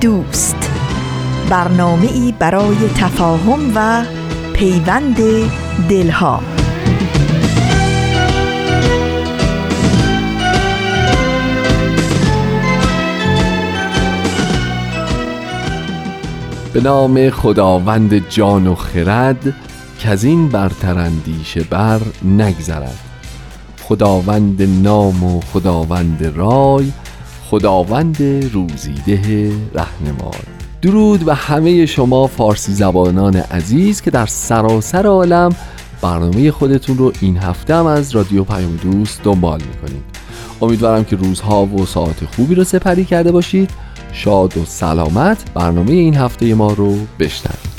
دوست. 0.00 0.70
برنامه 1.50 2.06
ای 2.06 2.34
برای 2.38 2.76
تفاهم 2.96 3.72
و 3.74 4.04
پیوند 4.52 5.16
دلها. 5.88 6.40
به 16.72 16.80
نام 16.80 17.30
خداوند 17.30 18.28
جان 18.28 18.66
و 18.66 18.74
خرد 18.74 19.54
که 19.98 20.08
از 20.08 20.24
این 20.24 20.48
برتر 20.48 20.98
اندیشه 20.98 21.62
بر 21.62 22.00
نگذرد. 22.24 22.98
خداوند 23.82 24.62
نام 24.62 25.24
و 25.24 25.40
خداوند 25.40 26.32
رای 26.36 26.92
خداوند 27.50 28.22
روزیده 28.52 29.52
رهنمای. 29.74 30.40
درود 30.82 31.28
و 31.28 31.34
همه 31.34 31.86
شما 31.86 32.26
فارسی 32.26 32.72
زبانان 32.72 33.36
عزیز 33.36 34.00
که 34.00 34.10
در 34.10 34.26
سراسر 34.26 35.06
عالم 35.06 35.54
برنامه 36.02 36.50
خودتون 36.50 36.98
رو 36.98 37.12
این 37.20 37.36
هفته 37.36 37.74
هم 37.74 37.86
از 37.86 38.14
رادیو 38.14 38.44
پیام 38.44 38.76
دوست 38.76 39.22
دنبال 39.22 39.60
می‌کنید. 39.62 40.02
امیدوارم 40.62 41.04
که 41.04 41.16
روزها 41.16 41.66
و 41.66 41.86
ساعت 41.86 42.24
خوبی 42.36 42.54
رو 42.54 42.64
سپری 42.64 43.04
کرده 43.04 43.32
باشید. 43.32 43.70
شاد 44.12 44.58
و 44.58 44.64
سلامت 44.64 45.52
برنامه 45.54 45.92
این 45.92 46.14
هفته 46.14 46.54
ما 46.54 46.72
رو 46.72 46.96
بشنوید. 47.18 47.69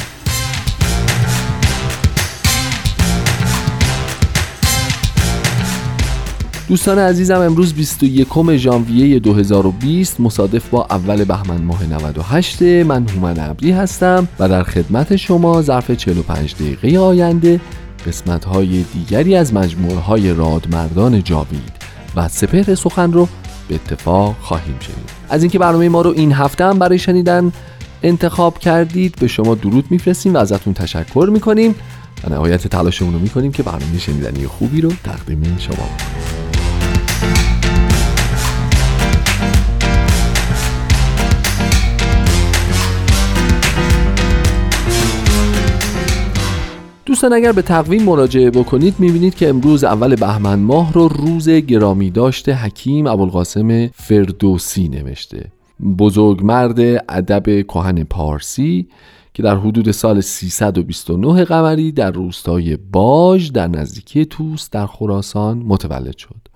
دوستان 6.72 7.00
عزیزم 7.00 7.40
امروز 7.40 7.74
21 7.74 8.58
ژانویه 8.58 9.20
2020 9.20 10.20
مصادف 10.20 10.70
با 10.70 10.88
اول 10.90 11.24
بهمن 11.24 11.62
ماه 11.62 11.84
98 11.84 12.62
من 12.62 13.08
هومن 13.08 13.40
ابری 13.40 13.72
هستم 13.72 14.28
و 14.40 14.50
در 14.50 14.64
خدمت 14.64 15.16
شما 15.16 15.62
ظرف 15.62 15.92
45 15.92 16.56
دقیقه 16.56 17.00
آینده 17.00 17.60
قسمت 18.08 18.46
های 18.46 18.84
دیگری 18.94 19.36
از 19.36 19.54
مجموعه 19.54 20.00
های 20.00 20.34
رادمردان 20.34 21.24
جاوید 21.24 21.72
و 22.16 22.28
سپهر 22.28 22.76
سخن 22.76 23.12
رو 23.12 23.28
به 23.68 23.76
اتفاق 23.76 24.36
خواهیم 24.42 24.76
شنید. 24.80 25.10
از 25.30 25.44
اینکه 25.44 25.60
برنامه 25.60 25.90
ما 25.90 26.02
رو 26.02 26.14
این 26.16 26.34
هفته 26.34 26.66
هم 26.66 26.80
برای 26.80 27.00
شنیدن 27.00 27.52
انتخاب 28.04 28.60
کردید 28.60 29.16
به 29.20 29.28
شما 29.28 29.56
درود 29.56 29.86
میفرستیم 29.90 30.34
و 30.34 30.38
ازتون 30.38 30.74
تشکر 30.74 31.30
می‌کنیم 31.34 31.76
و 32.24 32.30
نهایت 32.30 32.68
تلاشمون 32.68 33.14
رو 33.14 33.20
می‌کنیم 33.20 33.52
که 33.52 33.64
برنامه 33.64 34.00
شنیدنی 34.00 34.48
خوبی 34.48 34.82
رو 34.82 34.92
تقدیم 35.04 35.58
شما 35.60 35.88
دوستان 47.22 47.38
اگر 47.38 47.52
به 47.52 47.62
تقویم 47.62 48.04
مراجعه 48.04 48.52
بکنید 48.52 48.96
می‌بینید 49.00 49.36
که 49.36 49.50
امروز 49.50 49.84
اول 49.84 50.16
بهمن 50.16 50.60
ماه 50.60 50.94
رو 50.94 51.08
روز 51.08 51.50
گرامی 51.50 52.10
داشته 52.10 52.54
حکیم 52.54 53.08
ابوالقاسم 53.08 53.88
فردوسی 53.88 54.90
نوشته. 54.90 55.52
بزرگ 55.98 56.44
مرد 56.44 56.80
ادب 57.10 57.62
کهن 57.62 58.04
پارسی 58.04 58.88
که 59.34 59.44
در 59.44 59.56
حدود 59.56 59.92
سال 59.92 60.22
329 60.22 61.44
قمری 61.44 61.92
در 61.92 62.12
روستای 62.12 62.78
باج 62.78 63.52
در 63.52 63.68
نزدیکی 63.68 64.26
توس 64.26 64.70
در 64.70 64.86
خراسان 64.86 65.58
متولد 65.58 66.18
شد. 66.18 66.48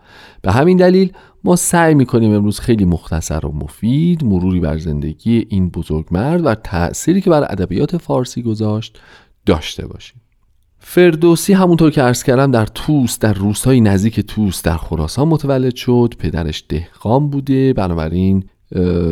به 0.41 0.51
همین 0.51 0.77
دلیل 0.77 1.11
ما 1.43 1.55
سعی 1.55 1.93
می‌کنیم 1.93 2.33
امروز 2.33 2.59
خیلی 2.59 2.85
مختصر 2.85 3.45
و 3.45 3.51
مفید 3.51 4.23
مروری 4.23 4.59
بر 4.59 4.77
زندگی 4.77 5.45
این 5.49 5.69
بزرگ 5.69 6.05
مرد 6.11 6.45
و 6.45 6.55
تأثیری 6.55 7.21
که 7.21 7.29
بر 7.29 7.43
ادبیات 7.43 7.97
فارسی 7.97 8.41
گذاشت 8.41 8.99
داشته 9.45 9.87
باشیم. 9.87 10.21
فردوسی 10.87 11.53
همونطور 11.53 11.91
که 11.91 12.01
عرض 12.01 12.23
کردم 12.23 12.51
در 12.51 12.65
توس 12.65 13.19
در 13.19 13.33
روستای 13.33 13.81
نزدیک 13.81 14.19
توس 14.19 14.61
در 14.61 14.77
خراسان 14.77 15.27
متولد 15.27 15.75
شد. 15.75 16.13
پدرش 16.19 16.63
دهقان 16.69 17.29
بوده. 17.29 17.73
بنابراین 17.73 18.43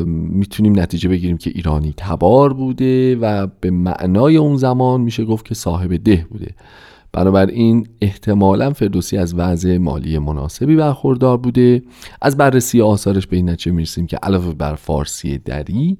می‌تونیم 0.06 0.79
نتیجه 0.79 1.09
بگیریم 1.09 1.38
که 1.38 1.51
ایرانی 1.56 1.94
تبار 1.97 2.53
بوده 2.53 3.16
و 3.16 3.47
به 3.61 3.72
معنای 3.72 4.38
اون 4.38 4.57
زمان 4.57 5.01
میشه 5.01 5.25
گفت 5.25 5.45
که 5.45 5.56
صاحب 5.56 5.95
ده 5.95 6.25
بوده. 6.29 6.56
بنابراین 7.11 7.88
احتمالا 8.01 8.73
فردوسی 8.73 9.17
از 9.17 9.34
وضع 9.34 9.78
مالی 9.78 10.19
مناسبی 10.19 10.75
برخوردار 10.75 11.38
بوده. 11.38 11.84
از 12.22 12.38
بررسی 12.38 12.81
آثارش 12.81 13.28
به 13.28 13.35
این 13.35 13.50
نتیجه 13.50 13.72
می‌رسیم 13.72 14.07
که 14.07 14.17
علاوه 14.23 14.53
بر 14.53 14.75
فارسی 14.75 15.38
دری 15.38 15.97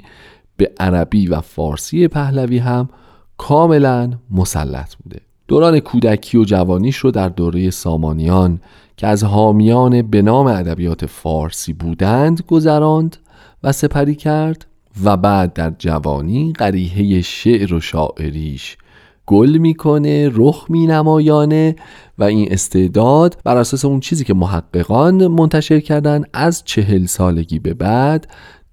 به 0.58 0.72
عربی 0.80 1.28
و 1.28 1.42
فارسی 1.42 2.08
پهلوی 2.08 2.58
هم 2.58 2.90
کاملا 3.38 4.12
مسلط 4.32 4.96
بوده. 4.96 5.22
دوران 5.48 5.80
کودکی 5.80 6.38
و 6.38 6.44
جوانیش 6.44 6.98
رو 6.98 7.12
در 7.12 7.30
دوره 7.30 7.70
سامانیان 7.70 8.62
که 8.98 9.08
از 9.08 9.24
حامیان 9.24 10.02
به 10.02 10.22
نام 10.22 10.48
ادبیات 10.48 11.06
فارسی 11.06 11.74
بودند 11.74 12.42
گذراند 12.42 13.18
و 13.64 13.72
سپری 13.72 14.16
کرد 14.16 14.66
و 15.04 15.18
بعد 15.18 15.54
در 15.54 15.74
جوانی 15.80 16.54
قریحه 16.54 17.22
شعر 17.22 17.74
و 17.74 17.80
شاعریش 17.80 18.78
گل 19.26 19.58
می‌کنه 19.58 20.30
رخ 20.34 20.66
مینمایانه 20.70 21.76
و 22.18 22.24
این 22.24 22.52
استعداد 22.52 23.38
بر 23.44 23.58
اساس 23.58 23.86
اون 23.86 24.00
چیزی 24.00 24.24
که 24.24 24.34
محققان 24.34 25.28
منتشر 25.28 25.80
کردن 25.80 26.24
از 26.34 26.64
چهل 26.66 27.06
سالگی 27.06 27.60
به 27.60 27.74
بعد 27.74 28.28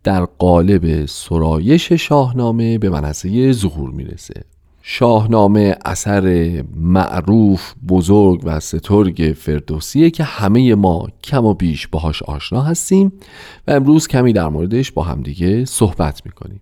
در 0.05 0.25
قالب 0.25 1.07
سرایش 1.07 1.93
شاهنامه 1.93 2.79
به 2.79 2.91
منصه 2.91 3.53
ظهور 3.53 3.91
می‌رسه. 3.91 4.45
شاهنامه 4.83 5.77
اثر 5.85 6.55
معروف 6.77 7.75
بزرگ 7.89 8.41
و 8.45 8.61
سترگ 8.61 9.35
فردوسیه 9.39 10.11
که 10.11 10.25
همه 10.25 10.75
ما 10.75 11.09
کم 11.25 11.47
و 11.47 11.55
بیش 11.55 11.87
باهاش 11.87 12.23
آشنا 12.23 12.63
هستیم 12.63 13.13
و 13.67 13.71
امروز 13.71 14.09
کمی 14.09 14.33
در 14.33 14.49
موردش 14.49 14.93
با 14.93 15.03
همدیگه 15.03 15.65
صحبت 15.65 16.23
می‌کنیم. 16.27 16.61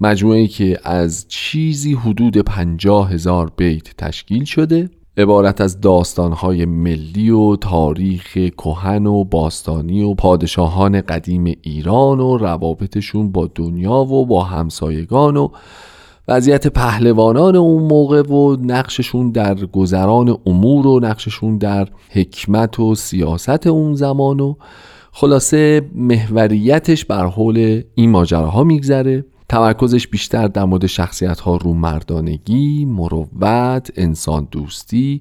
مجموعه 0.00 0.46
که 0.46 0.78
از 0.84 1.28
چیزی 1.28 1.94
حدود 1.94 2.38
پنجاه 2.38 3.12
هزار 3.12 3.52
بیت 3.56 3.96
تشکیل 3.96 4.44
شده 4.44 4.90
عبارت 5.16 5.60
از 5.60 5.80
داستانهای 5.80 6.64
ملی 6.64 7.30
و 7.30 7.56
تاریخ 7.56 8.32
کهن 8.32 9.06
و 9.06 9.24
باستانی 9.24 10.02
و 10.02 10.14
پادشاهان 10.14 11.00
قدیم 11.00 11.44
ایران 11.62 12.20
و 12.20 12.36
روابطشون 12.36 13.32
با 13.32 13.50
دنیا 13.54 13.92
و 13.92 14.26
با 14.26 14.44
همسایگان 14.44 15.36
و 15.36 15.48
وضعیت 16.28 16.66
پهلوانان 16.66 17.56
اون 17.56 17.82
موقع 17.82 18.22
و 18.22 18.56
نقششون 18.60 19.30
در 19.30 19.54
گذران 19.54 20.38
امور 20.46 20.86
و 20.86 21.00
نقششون 21.00 21.58
در 21.58 21.88
حکمت 22.10 22.80
و 22.80 22.94
سیاست 22.94 23.66
اون 23.66 23.94
زمان 23.94 24.40
و 24.40 24.54
خلاصه 25.12 25.90
محوریتش 25.94 27.04
بر 27.04 27.26
حول 27.26 27.82
این 27.94 28.10
ماجراها 28.10 28.64
میگذره. 28.64 29.24
تمرکزش 29.48 30.08
بیشتر 30.08 30.48
در 30.48 30.64
مورد 30.64 30.86
شخصیت 30.86 31.40
ها 31.40 31.56
رو 31.56 31.74
مردانگی، 31.74 32.84
مروت، 32.84 33.90
انسان 33.96 34.48
دوستی، 34.50 35.20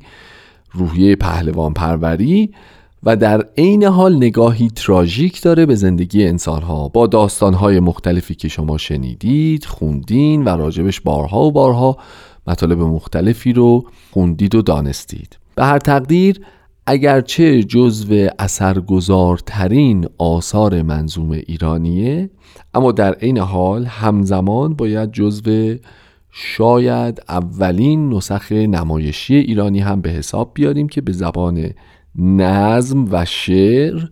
روحیه 0.72 1.16
پهلوان 1.16 1.74
پروری 1.74 2.52
و 3.06 3.16
در 3.16 3.46
عین 3.58 3.84
حال 3.84 4.16
نگاهی 4.16 4.68
تراژیک 4.68 5.42
داره 5.42 5.66
به 5.66 5.76
زندگی 5.76 6.28
انسانها. 6.28 6.88
با 6.90 7.08
داستانهای 7.08 7.80
مختلفی 7.80 8.36
که 8.36 8.48
شما 8.48 8.78
شنیدید 8.78 9.66
خوندین 9.66 10.44
و 10.44 10.50
راجبش 10.50 11.02
بارها 11.02 11.42
و 11.42 11.52
بارها 11.52 11.98
مطالب 12.48 12.80
مختلفی 12.80 13.54
رو 13.54 13.84
خوندید 14.12 14.56
و 14.56 14.62
دانستید. 14.62 15.38
به 15.56 15.64
هر 15.64 15.80
تقدیر 15.80 16.42
اگرچه 16.86 17.64
جزو 17.64 18.28
اثرگذارترین 18.40 20.08
آثار 20.18 20.82
منظوم 20.82 21.32
ایرانیه 21.32 22.30
اما 22.74 22.92
در 22.92 23.14
عین 23.14 23.38
حال 23.38 23.86
همزمان 23.86 24.74
باید 24.74 25.12
جزو 25.12 25.76
شاید 26.32 27.24
اولین 27.30 28.14
نسخ 28.14 28.52
نمایشی 28.52 29.36
ایرانی 29.36 29.80
هم 29.80 30.02
به 30.02 30.10
حساب 30.10 30.52
بیاریم 30.54 30.88
که 30.88 31.02
به 31.02 31.12
زبان 31.12 31.70
نظم 32.16 33.08
و 33.12 33.26
شعر 33.26 34.08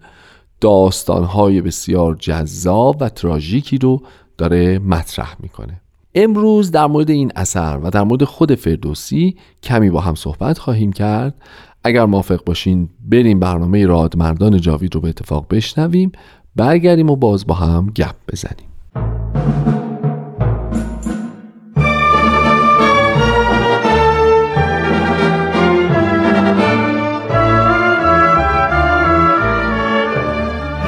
داستانهای 0.61 1.61
بسیار 1.61 2.15
جذاب 2.15 2.97
و 2.99 3.09
تراژیکی 3.09 3.77
رو 3.77 4.01
داره 4.37 4.79
مطرح 4.79 5.35
می‌کنه. 5.39 5.81
امروز 6.15 6.71
در 6.71 6.85
مورد 6.87 7.09
این 7.09 7.31
اثر 7.35 7.79
و 7.83 7.89
در 7.89 8.03
مورد 8.03 8.23
خود 8.23 8.55
فردوسی 8.55 9.35
کمی 9.63 9.89
با 9.89 10.01
هم 10.01 10.15
صحبت 10.15 10.57
خواهیم 10.57 10.93
کرد. 10.93 11.33
اگر 11.83 12.05
موافق 12.05 12.43
باشین 12.43 12.89
بریم 13.09 13.39
برنامه 13.39 13.85
رادمردان 13.85 14.61
جاوید 14.61 14.95
رو 14.95 15.01
به 15.01 15.09
اتفاق 15.09 15.45
بشنویم. 15.49 16.11
برگردیم 16.55 17.09
و 17.09 17.15
باز 17.15 17.47
با 17.47 17.55
هم 17.55 17.91
گپ 17.95 18.15
بزنیم. 18.31 19.80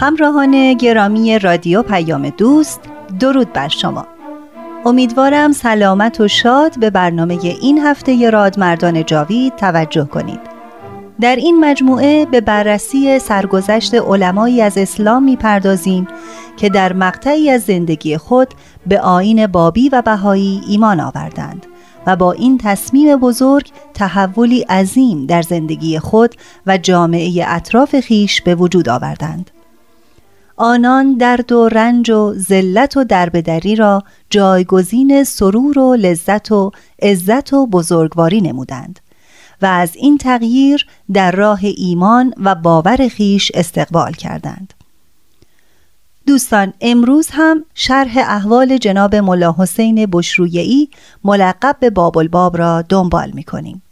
همراهان 0.00 0.74
گرامی 0.74 1.38
رادیو 1.38 1.82
پیام 1.82 2.28
دوست 2.28 2.80
درود 3.20 3.52
بر 3.52 3.68
شما. 3.68 4.06
امیدوارم 4.84 5.52
سلامت 5.52 6.20
و 6.20 6.28
شاد 6.28 6.78
به 6.78 6.90
برنامه 6.90 7.38
این 7.60 7.78
هفته 7.78 8.30
رادمردان 8.30 9.04
جاوید 9.04 9.56
توجه 9.56 10.04
کنید. 10.04 10.40
در 11.20 11.36
این 11.36 11.64
مجموعه 11.64 12.26
به 12.26 12.40
بررسی 12.40 13.18
سرگذشت 13.18 13.94
علمایی 13.94 14.62
از 14.62 14.78
اسلام 14.78 15.22
می‌پردازیم 15.22 16.08
که 16.56 16.68
در 16.68 16.92
مقطعی 16.92 17.50
از 17.50 17.62
زندگی 17.62 18.16
خود 18.16 18.48
به 18.86 19.00
آین 19.00 19.46
بابی 19.46 19.88
و 19.88 20.02
بهایی 20.02 20.60
ایمان 20.68 21.00
آوردند 21.00 21.66
و 22.06 22.16
با 22.16 22.32
این 22.32 22.58
تصمیم 22.58 23.16
بزرگ 23.16 23.70
تحولی 23.94 24.60
عظیم 24.60 25.26
در 25.26 25.42
زندگی 25.42 25.98
خود 25.98 26.34
و 26.66 26.78
جامعه 26.78 27.44
اطراف 27.46 28.00
خیش 28.00 28.42
به 28.42 28.54
وجود 28.54 28.88
آوردند. 28.88 29.50
آنان 30.62 31.16
درد 31.16 31.52
و 31.52 31.68
رنج 31.68 32.10
و 32.10 32.34
ذلت 32.34 32.96
و 32.96 33.04
دربدری 33.04 33.76
را 33.76 34.02
جایگزین 34.30 35.24
سرور 35.24 35.78
و 35.78 35.94
لذت 35.94 36.52
و 36.52 36.72
عزت 37.02 37.52
و 37.52 37.66
بزرگواری 37.66 38.40
نمودند 38.40 39.00
و 39.62 39.66
از 39.66 39.96
این 39.96 40.18
تغییر 40.18 40.86
در 41.12 41.30
راه 41.30 41.60
ایمان 41.62 42.34
و 42.36 42.54
باور 42.54 43.08
خیش 43.08 43.52
استقبال 43.54 44.12
کردند 44.12 44.74
دوستان 46.26 46.72
امروز 46.80 47.28
هم 47.30 47.64
شرح 47.74 48.16
احوال 48.16 48.78
جناب 48.78 49.14
ملا 49.14 49.54
حسین 49.58 50.06
بشرویعی 50.12 50.90
ملقب 51.24 51.76
به 51.80 51.90
باب 51.90 52.18
الباب 52.18 52.56
را 52.58 52.82
دنبال 52.82 53.30
می 53.30 53.44
کنیم. 53.44 53.82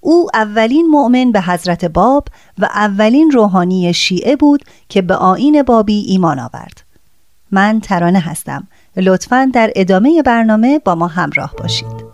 او 0.00 0.28
اولین 0.34 0.86
مؤمن 0.86 1.32
به 1.32 1.40
حضرت 1.40 1.84
باب 1.84 2.28
و 2.58 2.64
اولین 2.64 3.30
روحانی 3.30 3.92
شیعه 3.92 4.36
بود 4.36 4.64
که 4.88 5.02
به 5.02 5.14
آین 5.14 5.62
بابی 5.62 6.00
ایمان 6.00 6.38
آورد. 6.38 6.82
من 7.50 7.80
ترانه 7.80 8.20
هستم. 8.20 8.68
لطفا 8.96 9.50
در 9.54 9.72
ادامه 9.76 10.22
برنامه 10.22 10.78
با 10.78 10.94
ما 10.94 11.06
همراه 11.06 11.54
باشید. 11.58 12.07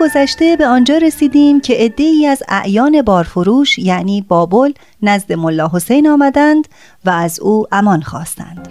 گذشته 0.00 0.56
به 0.56 0.66
آنجا 0.66 0.96
رسیدیم 0.96 1.60
که 1.60 1.74
عدهای 1.74 2.26
از 2.26 2.42
اعیان 2.48 3.02
بارفروش 3.02 3.78
یعنی 3.78 4.24
بابل 4.28 4.72
نزد 5.02 5.32
ملا 5.32 5.70
حسین 5.72 6.08
آمدند 6.08 6.68
و 7.04 7.10
از 7.10 7.40
او 7.40 7.66
امان 7.72 8.02
خواستند. 8.02 8.68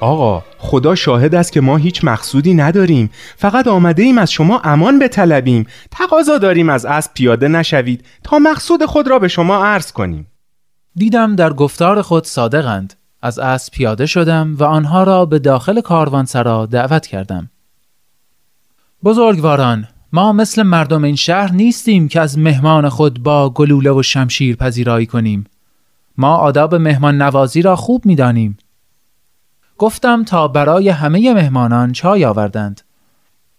آقا 0.00 0.42
خدا 0.58 0.94
شاهد 0.94 1.34
است 1.34 1.52
که 1.52 1.60
ما 1.60 1.76
هیچ 1.76 2.04
مقصودی 2.04 2.54
نداریم. 2.54 3.10
فقط 3.36 3.68
آمده 3.68 4.02
ایم 4.02 4.18
از 4.18 4.32
شما 4.32 4.60
امان 4.64 4.98
بطلبیم. 4.98 5.66
تقاضا 5.90 6.38
داریم 6.38 6.68
از 6.68 6.84
اسب 6.84 7.10
پیاده 7.14 7.48
نشوید. 7.48 8.04
تا 8.24 8.38
مقصود 8.38 8.84
خود 8.84 9.08
را 9.08 9.18
به 9.18 9.28
شما 9.28 9.64
عرض 9.64 9.92
کنیم. 9.92 10.26
دیدم 10.94 11.36
در 11.36 11.52
گفتار 11.52 12.02
خود 12.02 12.26
صادقند. 12.26 12.94
از 13.22 13.38
اسب 13.38 13.72
پیاده 13.72 14.06
شدم 14.06 14.56
و 14.58 14.64
آنها 14.64 15.02
را 15.02 15.26
به 15.26 15.38
داخل 15.38 15.80
کاروانسرا 15.80 16.66
دعوت 16.66 17.06
کردم. 17.06 17.50
بزرگواران، 19.04 19.88
ما 20.12 20.32
مثل 20.32 20.62
مردم 20.62 21.04
این 21.04 21.16
شهر 21.16 21.52
نیستیم 21.52 22.08
که 22.08 22.20
از 22.20 22.38
مهمان 22.38 22.88
خود 22.88 23.22
با 23.22 23.50
گلوله 23.50 23.90
و 23.90 24.02
شمشیر 24.02 24.56
پذیرایی 24.56 25.06
کنیم. 25.06 25.44
ما 26.18 26.36
آداب 26.36 26.74
مهمان 26.74 27.22
نوازی 27.22 27.62
را 27.62 27.76
خوب 27.76 28.06
می‌دانیم. 28.06 28.58
گفتم 29.78 30.24
تا 30.24 30.48
برای 30.48 30.88
همه 30.88 31.34
مهمانان 31.34 31.92
چای 31.92 32.24
آوردند. 32.24 32.80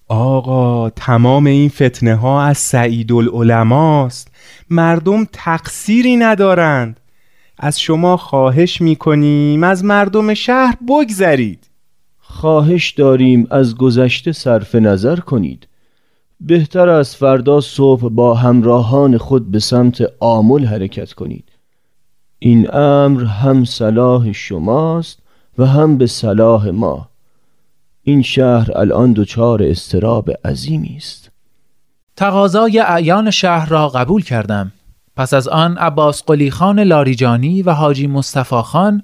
آقا 0.08 0.89
تمام 0.89 1.46
این 1.46 1.70
فتنه 1.70 2.15
ها 2.15 2.43
از 2.43 2.58
سعید 2.58 3.12
العلماست 3.12 4.27
مردم 4.70 5.25
تقصیری 5.32 6.17
ندارند 6.17 7.00
از 7.57 7.79
شما 7.79 8.17
خواهش 8.17 8.81
می‌کنیم 8.81 9.63
از 9.63 9.83
مردم 9.83 10.33
شهر 10.33 10.77
بگذرید. 10.89 11.69
خواهش 12.19 12.91
داریم 12.91 13.48
از 13.50 13.75
گذشته 13.75 14.31
صرف 14.31 14.75
نظر 14.75 15.19
کنید. 15.19 15.67
بهتر 16.39 16.89
از 16.89 17.15
فردا 17.15 17.62
صبح 17.62 18.10
با 18.10 18.33
همراهان 18.33 19.17
خود 19.17 19.51
به 19.51 19.60
سمت 19.60 20.03
آمل 20.19 20.65
حرکت 20.65 21.13
کنید. 21.13 21.50
این 22.39 22.75
امر 22.75 23.24
هم 23.24 23.65
صلاح 23.65 24.31
شماست 24.31 25.19
و 25.57 25.65
هم 25.65 25.98
به 25.98 26.07
صلاح 26.07 26.69
ما. 26.69 27.10
این 28.01 28.22
شهر 28.22 28.77
الان 28.77 29.13
دچار 29.13 29.63
استراب 29.63 30.31
عظیمی 30.45 30.95
است. 30.98 31.31
تقاضای 32.15 32.79
اعیان 32.79 33.31
شهر 33.31 33.69
را 33.69 33.89
قبول 33.89 34.24
کردم. 34.24 34.72
پس 35.15 35.34
از 35.34 35.48
آن 35.48 35.77
عباس 35.77 36.24
قلی 36.24 36.51
خان 36.51 36.79
لاریجانی 36.79 37.62
و 37.62 37.72
حاجی 37.72 38.08
مصطفی 38.08 38.62
خان 38.62 39.01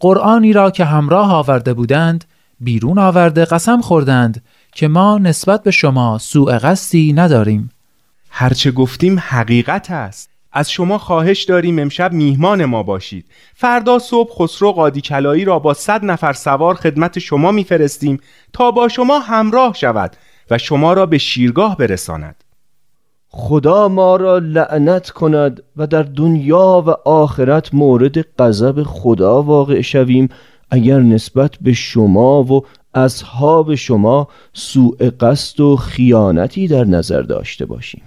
قرآنی 0.00 0.52
را 0.52 0.70
که 0.70 0.84
همراه 0.84 1.32
آورده 1.34 1.74
بودند 1.74 2.24
بیرون 2.60 2.98
آورده 2.98 3.44
قسم 3.44 3.80
خوردند 3.80 4.44
که 4.72 4.88
ما 4.88 5.18
نسبت 5.18 5.62
به 5.62 5.70
شما 5.70 6.18
سوء 6.18 6.58
قصدی 6.58 7.12
نداریم. 7.12 7.70
هرچه 8.30 8.70
گفتیم 8.70 9.18
حقیقت 9.18 9.90
است. 9.90 10.30
از 10.52 10.70
شما 10.70 10.98
خواهش 10.98 11.42
داریم 11.42 11.78
امشب 11.78 12.12
میهمان 12.12 12.64
ما 12.64 12.82
باشید. 12.82 13.26
فردا 13.54 13.98
صبح 13.98 14.30
خسرو 14.34 14.72
قادی 14.72 15.00
کلایی 15.00 15.44
را 15.44 15.58
با 15.58 15.74
صد 15.74 16.04
نفر 16.04 16.32
سوار 16.32 16.74
خدمت 16.74 17.18
شما 17.18 17.52
میفرستیم 17.52 18.20
تا 18.52 18.70
با 18.70 18.88
شما 18.88 19.18
همراه 19.18 19.74
شود 19.74 20.16
و 20.50 20.58
شما 20.58 20.92
را 20.92 21.06
به 21.06 21.18
شیرگاه 21.18 21.76
برساند. 21.76 22.44
خدا 23.30 23.88
ما 23.88 24.16
را 24.16 24.38
لعنت 24.38 25.10
کند 25.10 25.62
و 25.76 25.86
در 25.86 26.02
دنیا 26.02 26.84
و 26.86 26.90
آخرت 27.08 27.74
مورد 27.74 28.36
غضب 28.38 28.82
خدا 28.82 29.42
واقع 29.42 29.80
شویم. 29.80 30.28
اگر 30.70 31.00
نسبت 31.00 31.50
به 31.60 31.72
شما 31.72 32.42
و 32.42 32.66
اصحاب 32.94 33.74
شما 33.74 34.28
سوء 34.52 35.10
قصد 35.20 35.60
و 35.60 35.76
خیانتی 35.76 36.68
در 36.68 36.84
نظر 36.84 37.22
داشته 37.22 37.66
باشیم. 37.66 38.02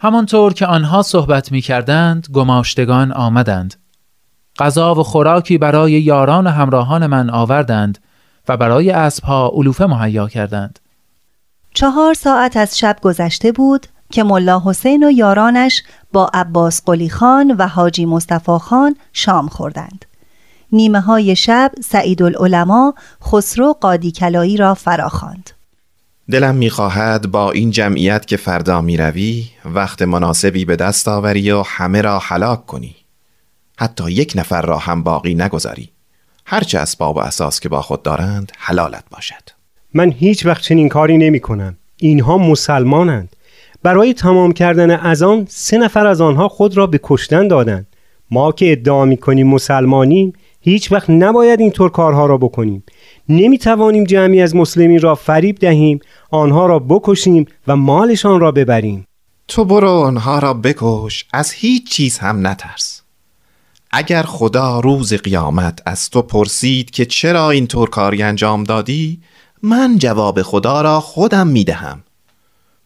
همانطور 0.00 0.52
که 0.52 0.66
آنها 0.66 1.02
صحبت 1.02 1.52
می 1.52 1.60
کردند 1.60 2.26
گماشتگان 2.32 3.12
آمدند. 3.12 3.74
غذا 4.58 4.94
و 4.94 5.02
خوراکی 5.02 5.58
برای 5.58 5.92
یاران 5.92 6.46
همراهان 6.46 7.06
من 7.06 7.30
آوردند 7.30 7.98
و 8.48 8.56
برای 8.56 8.90
اسبها 8.90 9.52
علوفه 9.54 9.86
مهیا 9.86 10.28
کردند. 10.28 10.78
چهار 11.74 12.14
ساعت 12.14 12.56
از 12.56 12.78
شب 12.78 12.96
گذشته 13.02 13.52
بود 13.52 13.86
که 14.10 14.22
ملا 14.22 14.62
حسین 14.64 15.04
و 15.04 15.10
یارانش 15.10 15.82
با 16.12 16.30
عباس 16.34 16.82
قلی 16.86 17.08
خان 17.08 17.56
و 17.58 17.66
حاجی 17.66 18.06
مصطفی 18.06 18.58
خان 18.58 18.96
شام 19.12 19.48
خوردند. 19.48 20.04
نیمه 20.72 21.00
های 21.00 21.36
شب 21.36 21.72
سعید 21.84 22.22
العلماء 22.22 22.92
خسرو 23.22 23.72
قادی 23.80 24.10
کلایی 24.10 24.56
را 24.56 24.74
فراخواند. 24.74 25.50
دلم 26.30 26.54
می‌خواهد 26.54 27.30
با 27.30 27.50
این 27.50 27.70
جمعیت 27.70 28.26
که 28.26 28.36
فردا 28.36 28.80
می‌روی 28.80 29.44
وقت 29.64 30.02
مناسبی 30.02 30.64
به 30.64 30.76
دست 30.76 31.08
آوری 31.08 31.50
و 31.50 31.62
همه 31.66 32.00
را 32.02 32.18
حلاک 32.18 32.66
کنی. 32.66 32.96
حتی 33.78 34.12
یک 34.12 34.32
نفر 34.36 34.62
را 34.62 34.78
هم 34.78 35.02
باقی 35.02 35.34
نگذاری. 35.34 35.90
هرچه 36.46 36.78
اسباب 36.78 37.16
و 37.16 37.18
اساس 37.18 37.60
که 37.60 37.68
با 37.68 37.82
خود 37.82 38.02
دارند 38.02 38.52
حلالت 38.58 39.04
باشد. 39.10 39.50
من 39.94 40.12
هیچ 40.12 40.46
وقت 40.46 40.62
چنین 40.62 40.88
کاری 40.88 41.18
نمی 41.18 41.40
کنم 41.40 41.76
اینها 41.96 42.38
مسلمانند. 42.38 43.36
برای 43.82 44.14
تمام 44.14 44.52
کردن 44.52 44.90
اذان 44.90 45.46
سه 45.48 45.78
نفر 45.78 46.06
از 46.06 46.20
آنها 46.20 46.48
خود 46.48 46.76
را 46.76 46.86
به 46.86 47.00
کشتن 47.02 47.48
دادند. 47.48 47.86
ما 48.30 48.52
که 48.52 48.72
ادعا 48.72 49.04
می 49.04 49.16
کنیم 49.16 49.46
مسلمانیم 49.46 50.32
هیچ 50.60 50.92
وقت 50.92 51.10
نباید 51.10 51.60
اینطور 51.60 51.90
کارها 51.90 52.26
را 52.26 52.38
بکنیم. 52.38 52.84
نمی 53.28 53.58
توانیم 53.58 54.04
جمعی 54.04 54.40
از 54.40 54.56
مسلمین 54.56 55.00
را 55.00 55.14
فریب 55.14 55.58
دهیم 55.58 56.00
آنها 56.30 56.66
را 56.66 56.78
بکشیم 56.78 57.46
و 57.66 57.76
مالشان 57.76 58.40
را 58.40 58.52
ببریم. 58.52 59.04
تو 59.48 59.64
برو 59.64 59.90
آنها 59.90 60.38
را 60.38 60.54
بکش 60.54 61.24
از 61.32 61.52
هیچ 61.52 61.90
چیز 61.90 62.18
هم 62.18 62.46
نترس. 62.46 63.02
اگر 63.90 64.22
خدا 64.22 64.80
روز 64.80 65.14
قیامت 65.14 65.82
از 65.86 66.10
تو 66.10 66.22
پرسید 66.22 66.90
که 66.90 67.04
چرا 67.04 67.50
اینطور 67.50 67.90
کاری 67.90 68.22
انجام 68.22 68.64
دادی 68.64 69.20
من 69.62 69.98
جواب 69.98 70.42
خدا 70.42 70.82
را 70.82 71.00
خودم 71.00 71.46
می 71.46 71.64
دهم 71.64 72.02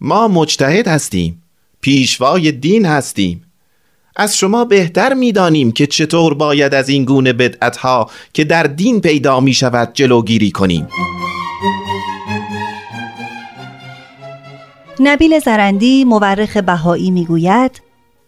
ما 0.04 0.28
مجتهد 0.28 0.88
هستیم. 0.88 1.42
پیشوای 1.80 2.52
دین 2.52 2.87
هستیم. 2.87 3.42
از 4.16 4.37
شما 4.37 4.64
بهتر 4.64 5.14
می‌دانیم 5.14 5.73
که 5.73 5.87
چطور 5.87 6.35
باید 6.35 6.75
از 6.75 6.88
این 6.88 7.04
گونه 7.04 7.32
بدعتها 7.32 8.11
که 8.32 8.44
در 8.44 8.62
دین 8.62 9.00
پیدا 9.00 9.40
می 9.40 9.54
شود 9.54 9.90
جلوگیری 9.94 10.50
کنیم. 10.50 10.88
نبیل 15.00 15.38
زرندی 15.38 16.04
مورخ 16.04 16.56
بهایی 16.56 17.11
می‌گوید 17.11 17.82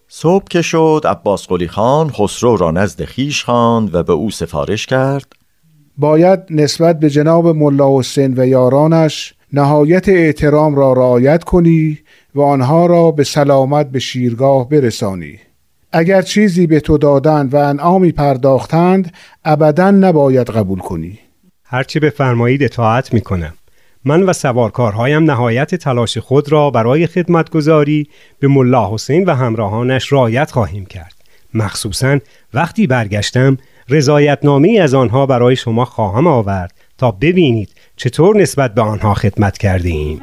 صبح 0.08 0.44
که 0.50 0.62
شد 0.62 1.02
عباس 1.04 1.46
قلی 1.46 1.68
خان 1.68 2.10
خسرو 2.10 2.56
را 2.56 2.70
نزد 2.70 3.04
خیش 3.04 3.44
خواند 3.44 3.94
و 3.94 4.02
به 4.02 4.12
او 4.12 4.30
سفارش 4.30 4.86
کرد. 4.86 5.32
باید 5.96 6.40
نسبت 6.50 6.98
به 6.98 7.10
جناب 7.10 7.48
ملا 7.48 7.98
حسین 7.98 8.34
و 8.38 8.46
یارانش 8.46 9.34
نهایت 9.54 10.08
احترام 10.08 10.74
را 10.74 10.92
رعایت 10.92 11.44
کنی 11.44 11.98
و 12.34 12.40
آنها 12.40 12.86
را 12.86 13.10
به 13.10 13.24
سلامت 13.24 13.90
به 13.90 13.98
شیرگاه 13.98 14.68
برسانی. 14.68 15.38
اگر 15.92 16.22
چیزی 16.22 16.66
به 16.66 16.80
تو 16.80 16.98
دادند 16.98 17.54
و 17.54 17.56
انعامی 17.56 18.12
پرداختند 18.12 19.14
ابدا 19.44 19.90
نباید 19.90 20.50
قبول 20.50 20.78
کنی. 20.78 21.18
هرچه 21.64 22.00
به 22.00 22.10
فرمایید 22.10 22.62
اطاعت 22.62 23.14
می 23.14 23.20
کنم 23.20 23.52
من 24.04 24.22
و 24.22 24.32
سوارکارهایم 24.32 25.24
نهایت 25.24 25.74
تلاش 25.74 26.18
خود 26.18 26.52
را 26.52 26.70
برای 26.70 27.06
خدمتگذاری 27.06 28.08
به 28.38 28.48
ملا 28.48 28.94
حسین 28.94 29.24
و 29.24 29.34
همراهانش 29.34 30.12
رایت 30.12 30.50
خواهیم 30.50 30.86
کرد. 30.86 31.14
مخصوصا 31.54 32.18
وقتی 32.54 32.86
برگشتم 32.86 33.58
رضایتنامه 33.88 34.78
از 34.82 34.94
آنها 34.94 35.26
برای 35.26 35.56
شما 35.56 35.84
خواهم 35.84 36.26
آورد 36.26 36.72
تا 36.98 37.10
ببینید 37.10 37.70
چطور 37.96 38.36
نسبت 38.36 38.74
به 38.74 38.82
آنها 38.82 39.14
خدمت 39.14 39.58
کرده 39.58 39.88
ایم. 39.88 40.20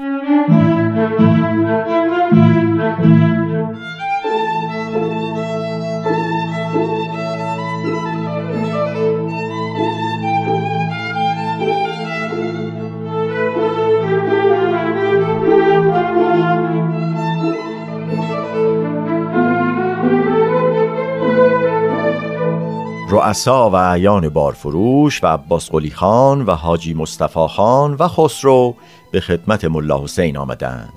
رؤسا 23.11 23.69
و 23.69 23.75
اعیان 23.75 24.29
بارفروش 24.29 25.23
و 25.23 25.27
عباس 25.27 25.71
قلی 25.71 25.89
خان 25.89 26.41
و 26.41 26.51
حاجی 26.51 26.93
مصطفی 26.93 27.47
خان 27.49 27.93
و 27.93 28.07
خسرو 28.07 28.75
به 29.11 29.19
خدمت 29.19 29.65
ملا 29.65 30.03
حسین 30.03 30.37
آمدند. 30.37 30.93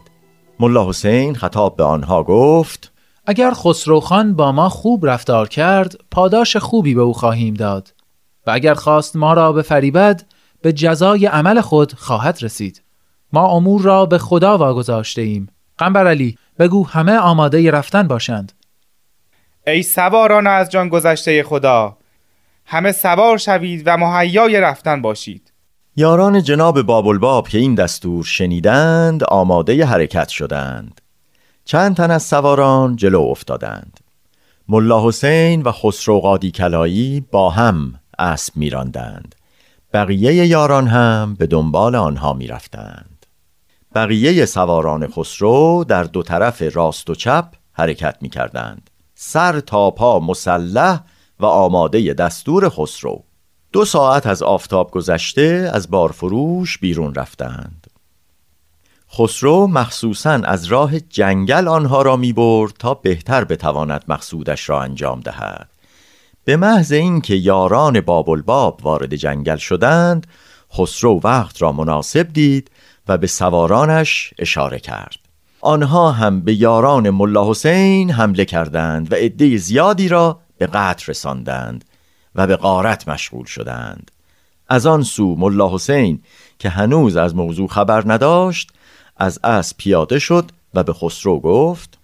ملا 0.61 0.89
حسین 0.89 1.35
خطاب 1.35 1.77
به 1.77 1.85
آنها 1.85 2.23
گفت 2.23 2.93
اگر 3.27 3.51
خسرو 3.51 4.01
خان 4.01 4.35
با 4.35 4.53
ما 4.53 4.69
خوب 4.69 5.07
رفتار 5.07 5.49
کرد 5.49 5.95
پاداش 6.11 6.57
خوبی 6.57 6.95
به 6.95 7.01
او 7.01 7.13
خواهیم 7.13 7.55
داد. 7.55 7.95
و 8.47 8.51
اگر 8.51 8.75
خواست 8.75 9.17
ما 9.17 9.33
را 9.33 9.53
به 9.53 9.63
فریبد 9.63 10.23
به 10.63 10.73
جزای 10.73 11.27
عمل 11.27 11.61
خود 11.61 11.93
خواهد 11.93 12.39
رسید. 12.43 12.83
ما 13.33 13.49
امور 13.49 13.83
را 13.83 14.07
به 14.07 14.19
خدا 14.19 14.59
واگذاشته 14.59 15.23
ایم. 15.23 15.49
قنبر 15.79 16.07
علی 16.07 16.39
بگو 16.59 16.87
همه 16.87 17.19
آماده 17.19 17.71
رفتن 17.71 18.09
باشند. 18.09 18.53
ای 19.67 19.83
سواران 19.83 20.47
از 20.47 20.71
جان 20.71 20.89
گذشته 20.89 21.43
خدا 21.43 21.97
همه 22.67 22.93
سوار 22.93 23.39
شوید 23.39 23.83
و 23.87 23.97
مهیای 23.97 24.61
رفتن 24.61 25.03
باشید. 25.03 25.53
یاران 25.97 26.43
جناب 26.43 26.83
بابالباب 26.83 27.49
که 27.49 27.59
این 27.59 27.75
دستور 27.75 28.25
شنیدند 28.25 29.25
آماده 29.25 29.87
حرکت 29.87 30.29
شدند. 30.29 31.01
چند 31.65 31.97
تن 31.97 32.11
از 32.11 32.23
سواران 32.23 32.97
جلو 32.97 33.21
افتادند. 33.21 34.01
ملا 34.69 35.09
حسین 35.09 35.63
و 35.63 35.73
خسرو 35.73 36.21
قادی 36.21 36.51
کلایی 36.51 37.25
با 37.31 37.51
هم 37.51 38.01
اسب 38.19 38.57
میراندند. 38.57 39.35
بقیه 39.93 40.47
یاران 40.47 40.87
هم 40.87 41.35
به 41.39 41.47
دنبال 41.47 41.95
آنها 41.95 42.33
می‌رفتند. 42.33 43.27
بقیه 43.95 44.45
سواران 44.45 45.09
خسرو 45.09 45.85
در 45.89 46.05
دو 46.05 46.23
طرف 46.23 46.63
راست 46.77 47.11
و 47.11 47.15
چپ 47.15 47.47
حرکت 47.73 48.17
می‌کردند. 48.21 48.91
سر 49.15 49.61
تا 49.61 49.91
پا 49.91 50.21
مسلح 50.21 51.01
و 51.45 51.47
آماده 51.47 52.13
دستور 52.13 52.69
خسرو. 52.69 53.23
دو 53.73 53.85
ساعت 53.85 54.27
از 54.27 54.43
آفتاب 54.43 54.91
گذشته 54.91 55.71
از 55.75 55.91
بارفروش 55.91 56.79
بیرون 56.79 57.15
رفتند. 57.15 57.87
خسرو 59.13 59.67
مخصوصا 59.67 60.31
از 60.31 60.65
راه 60.65 61.01
جنگل 61.01 61.69
آنها 61.69 62.03
را 62.03 62.17
می 62.17 62.33
برد 62.33 62.73
تا 62.79 62.95
بهتر 62.95 63.45
بتواند 63.45 64.05
مقصودش 64.09 64.69
را 64.69 64.83
انجام 64.83 65.21
دهد. 65.21 65.69
به 66.45 66.57
محض 66.57 66.93
اینکه 66.93 67.35
یاران 67.35 68.01
بابالباب 68.01 68.81
وارد 68.83 69.15
جنگل 69.15 69.57
شدند 69.57 70.27
خسرو 70.73 71.21
وقت 71.25 71.63
را 71.63 71.73
مناسب 71.73 72.33
دید 72.33 72.71
و 73.09 73.19
به 73.19 73.27
سوارانش 73.27 74.35
اشاره 74.39 74.79
کرد. 74.79 75.17
آنها 75.61 76.13
هم 76.13 76.41
به 76.41 76.55
یاران 76.55 77.11
ملا 77.11 77.51
حسین 77.51 78.11
حمله 78.11 78.45
کردند 78.45 79.13
و 79.13 79.17
عده 79.17 79.57
زیادی 79.57 80.09
را 80.09 80.44
به 80.59 80.67
قتل 80.67 81.05
رساندند 81.07 81.85
و 82.35 82.47
به 82.47 82.57
غارت 82.57 83.09
مشغول 83.09 83.45
شدند. 83.45 84.11
از 84.69 84.87
آن 84.87 85.03
سو 85.03 85.37
ملا 85.37 85.75
حسین 85.75 86.23
که 86.59 86.69
هنوز 86.69 87.17
از 87.17 87.35
موضوع 87.35 87.69
خبر 87.69 88.03
نداشت 88.07 88.73
از 89.17 89.41
اسب 89.45 89.77
پیاده 89.77 90.19
شد 90.19 90.51
و 90.75 90.83
به 90.83 90.93
خسرو 90.93 91.41
گفت 91.41 91.99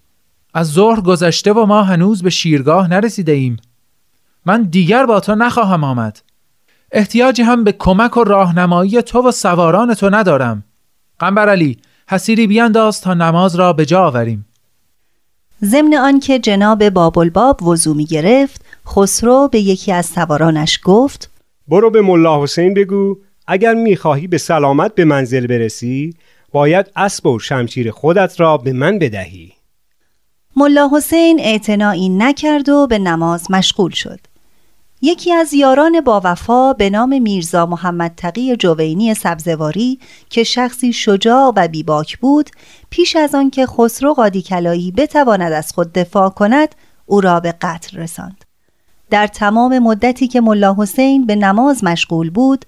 از 0.55 0.73
ظهر 0.73 1.01
گذشته 1.01 1.53
و 1.53 1.67
ما 1.67 1.83
هنوز 1.83 2.23
به 2.23 2.31
شیرگاه 2.31 2.89
نرسیده 2.89 3.33
ایم. 3.33 3.57
من 4.47 4.63
دیگر 4.63 5.07
با 5.07 5.21
تو 5.21 5.35
نخواهم 5.35 5.85
آمد. 5.85 6.21
احتیاجی 6.93 7.43
هم 7.43 7.65
به 7.65 7.73
کمک 7.73 8.17
و 8.17 8.25
راهنمایی 8.25 9.03
تو 9.03 9.29
و 9.29 9.31
سواران 9.31 9.95
تو 9.95 10.11
ندارم. 10.11 10.65
قنبر 11.19 11.49
علی 11.49 11.79
حسیری 12.09 12.47
بیانداز 12.47 13.01
تا 13.01 13.15
نماز 13.15 13.57
را 13.57 13.73
به 13.73 13.87
جا 13.87 14.07
آوریم. 14.07 14.47
ضمن 15.65 15.95
آنکه 15.95 16.39
جناب 16.39 16.89
بابالباب 16.89 17.63
وضو 17.63 17.95
می 17.95 18.05
گرفت 18.05 18.65
خسرو 18.87 19.49
به 19.53 19.61
یکی 19.61 19.93
از 19.93 20.07
سوارانش 20.07 20.81
گفت 20.85 21.31
برو 21.69 21.91
به 21.91 22.03
ملا 22.03 22.43
حسین 22.43 22.75
بگو 22.75 23.19
اگر 23.47 23.75
می‌خواهی 23.75 24.27
به 24.27 24.39
سلامت 24.39 24.95
به 24.95 25.05
منزل 25.05 25.47
برسی 25.47 26.15
باید 26.53 26.87
اسب 26.97 27.27
و 27.27 27.39
شمشیر 27.39 27.91
خودت 27.91 28.41
را 28.41 28.57
به 28.57 28.73
من 28.73 28.99
بدهی 28.99 29.53
ملا 30.57 30.91
حسین 30.93 31.41
اعتنایی 31.41 32.09
نکرد 32.09 32.69
و 32.69 32.87
به 32.87 32.99
نماز 32.99 33.51
مشغول 33.51 33.91
شد. 33.91 34.21
یکی 35.03 35.33
از 35.33 35.55
یاران 35.55 36.01
با 36.01 36.21
وفا 36.25 36.73
به 36.73 36.91
نام 36.91 37.23
میرزا 37.23 37.67
محمد 37.67 38.13
تقی 38.17 38.57
جوینی 38.57 39.15
سبزواری 39.15 39.99
که 40.31 40.45
شخصی 40.45 40.93
شجاع 40.93 41.53
و 41.57 41.69
بیباک 41.69 42.19
بود 42.19 42.51
پیش 42.91 43.17
از 43.17 43.35
آنکه 43.35 43.67
خسرو 43.67 44.15
قادی 44.15 44.43
کلایی 44.43 44.93
بتواند 44.93 45.53
از 45.53 45.73
خود 45.73 45.93
دفاع 45.93 46.29
کند 46.29 46.75
او 47.07 47.21
را 47.21 47.41
به 47.41 47.53
قتل 47.53 47.97
رساند. 47.97 48.45
در 49.11 49.27
تمام 49.27 49.79
مدتی 49.79 50.29
که 50.29 50.41
ملا 50.41 50.77
حسین 50.79 51.27
به 51.27 51.37
نماز 51.37 51.85
مشغول 51.85 52.31
بود 52.31 52.65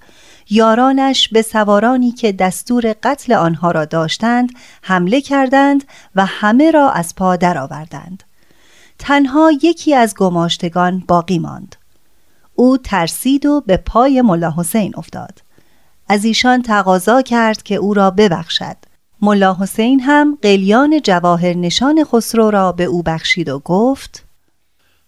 یارانش 0.50 1.28
به 1.28 1.42
سوارانی 1.42 2.10
که 2.10 2.32
دستور 2.32 2.94
قتل 3.02 3.32
آنها 3.32 3.70
را 3.70 3.84
داشتند 3.84 4.50
حمله 4.82 5.20
کردند 5.20 5.84
و 6.16 6.26
همه 6.26 6.70
را 6.70 6.90
از 6.90 7.14
پا 7.14 7.36
درآوردند. 7.36 8.22
تنها 8.98 9.50
یکی 9.62 9.94
از 9.94 10.14
گماشتگان 10.14 11.04
باقی 11.08 11.38
ماند. 11.38 11.76
او 12.62 12.78
ترسید 12.78 13.46
و 13.46 13.62
به 13.66 13.76
پای 13.76 14.22
ملا 14.22 14.54
حسین 14.56 14.92
افتاد. 14.96 15.42
از 16.08 16.24
ایشان 16.24 16.62
تقاضا 16.62 17.22
کرد 17.22 17.62
که 17.62 17.74
او 17.74 17.94
را 17.94 18.10
ببخشد. 18.10 18.76
ملا 19.22 19.56
حسین 19.60 20.00
هم 20.00 20.38
قلیان 20.42 21.00
جواهر 21.04 21.54
نشان 21.54 22.04
خسرو 22.12 22.50
را 22.50 22.72
به 22.72 22.84
او 22.84 23.02
بخشید 23.02 23.48
و 23.48 23.58
گفت 23.58 24.24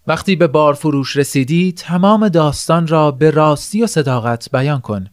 وقتی 0.07 0.35
به 0.35 0.47
بار 0.47 0.73
فروش 0.73 1.17
رسیدی 1.17 1.71
تمام 1.71 2.29
داستان 2.29 2.87
را 2.87 3.11
به 3.11 3.31
راستی 3.31 3.83
و 3.83 3.87
صداقت 3.87 4.51
بیان 4.51 4.81
کن. 4.81 5.07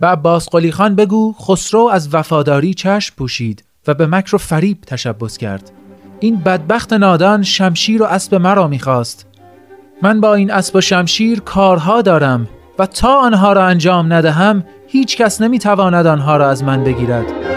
به 0.00 0.06
عباس 0.06 0.48
قلی 0.48 0.72
خان 0.72 0.94
بگو 0.94 1.32
خسرو 1.32 1.88
از 1.88 2.14
وفاداری 2.14 2.74
چشم 2.74 3.14
پوشید 3.16 3.64
و 3.86 3.94
به 3.94 4.06
مکر 4.06 4.34
و 4.34 4.38
فریب 4.38 4.80
تشبس 4.80 5.38
کرد. 5.38 5.70
این 6.20 6.36
بدبخت 6.36 6.92
نادان 6.92 7.42
شمشیر 7.42 8.02
و 8.02 8.06
اسب 8.06 8.34
مرا 8.34 8.68
می‌خواست. 8.68 9.25
من 10.02 10.20
با 10.20 10.34
این 10.34 10.50
اسب 10.50 10.76
و 10.76 10.80
شمشیر 10.80 11.40
کارها 11.40 12.02
دارم 12.02 12.48
و 12.78 12.86
تا 12.86 13.20
آنها 13.20 13.52
را 13.52 13.66
انجام 13.66 14.12
ندهم 14.12 14.64
هیچ 14.88 15.16
کس 15.16 15.40
نمی‌تواند 15.40 16.06
آنها 16.06 16.36
را 16.36 16.50
از 16.50 16.64
من 16.64 16.84
بگیرد. 16.84 17.55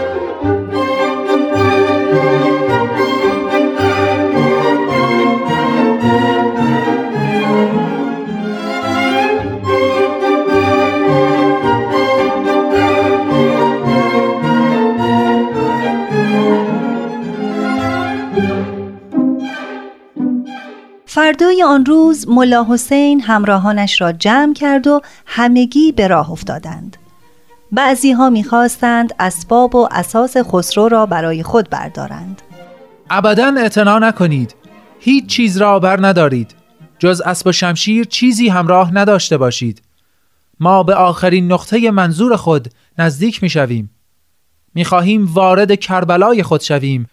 فردای 21.20 21.62
آن 21.62 21.86
روز 21.86 22.28
ملا 22.28 22.66
حسین 22.70 23.20
همراهانش 23.20 24.00
را 24.00 24.12
جمع 24.12 24.54
کرد 24.54 24.86
و 24.86 25.00
همگی 25.26 25.92
به 25.92 26.08
راه 26.08 26.30
افتادند. 26.30 26.96
بعضی 27.72 28.12
ها 28.12 28.30
می‌خواستند 28.30 29.14
اسباب 29.18 29.74
و 29.74 29.88
اساس 29.90 30.36
خسرو 30.36 30.88
را 30.88 31.06
برای 31.06 31.42
خود 31.42 31.70
بردارند. 31.70 32.42
ابدا 33.10 33.54
اعتنا 33.56 33.98
نکنید. 33.98 34.54
هیچ 35.00 35.26
چیز 35.26 35.56
را 35.56 35.78
بر 35.78 36.06
ندارید. 36.06 36.54
جز 36.98 37.20
اسب 37.20 37.46
و 37.46 37.52
شمشیر 37.52 38.04
چیزی 38.04 38.48
همراه 38.48 38.94
نداشته 38.94 39.36
باشید. 39.36 39.82
ما 40.60 40.82
به 40.82 40.94
آخرین 40.94 41.52
نقطه 41.52 41.90
منظور 41.90 42.36
خود 42.36 42.68
نزدیک 42.98 43.42
می‌شویم. 43.42 43.90
می‌خواهیم 44.74 45.26
وارد 45.32 45.74
کربلای 45.80 46.42
خود 46.42 46.60
شویم. 46.60 47.06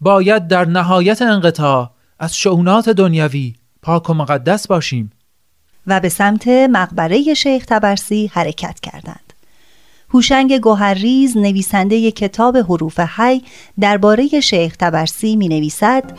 باید 0.00 0.48
در 0.48 0.64
نهایت 0.64 1.22
انقطاع 1.22 1.95
از 2.18 2.36
شعونات 2.36 2.88
دنیوی 2.88 3.54
پاک 3.82 4.10
و 4.10 4.14
مقدس 4.14 4.66
باشیم 4.66 5.12
و 5.86 6.00
به 6.00 6.08
سمت 6.08 6.48
مقبره 6.48 7.34
شیخ 7.34 7.64
تبرسی 7.66 8.30
حرکت 8.32 8.80
کردند. 8.80 9.32
هوشنگ 10.10 10.58
گوهرریز 10.58 11.36
نویسنده 11.36 12.10
کتاب 12.10 12.56
حروف 12.56 13.00
حی 13.00 13.42
درباره 13.80 14.40
شیخ 14.40 14.76
تبرسی 14.76 15.36
می 15.36 15.48
نویسد 15.48 16.18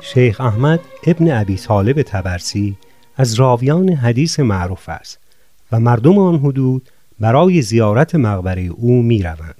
شیخ 0.00 0.40
احمد 0.40 0.80
ابن 1.06 1.40
ابی 1.40 1.56
طالب 1.56 2.02
تبرسی 2.02 2.76
از 3.16 3.34
راویان 3.34 3.88
حدیث 3.88 4.40
معروف 4.40 4.88
است 4.88 5.18
و 5.72 5.80
مردم 5.80 6.18
آن 6.18 6.38
حدود 6.38 6.88
برای 7.20 7.62
زیارت 7.62 8.14
مقبره 8.14 8.62
او 8.62 9.02
می 9.02 9.22
روند. 9.22 9.54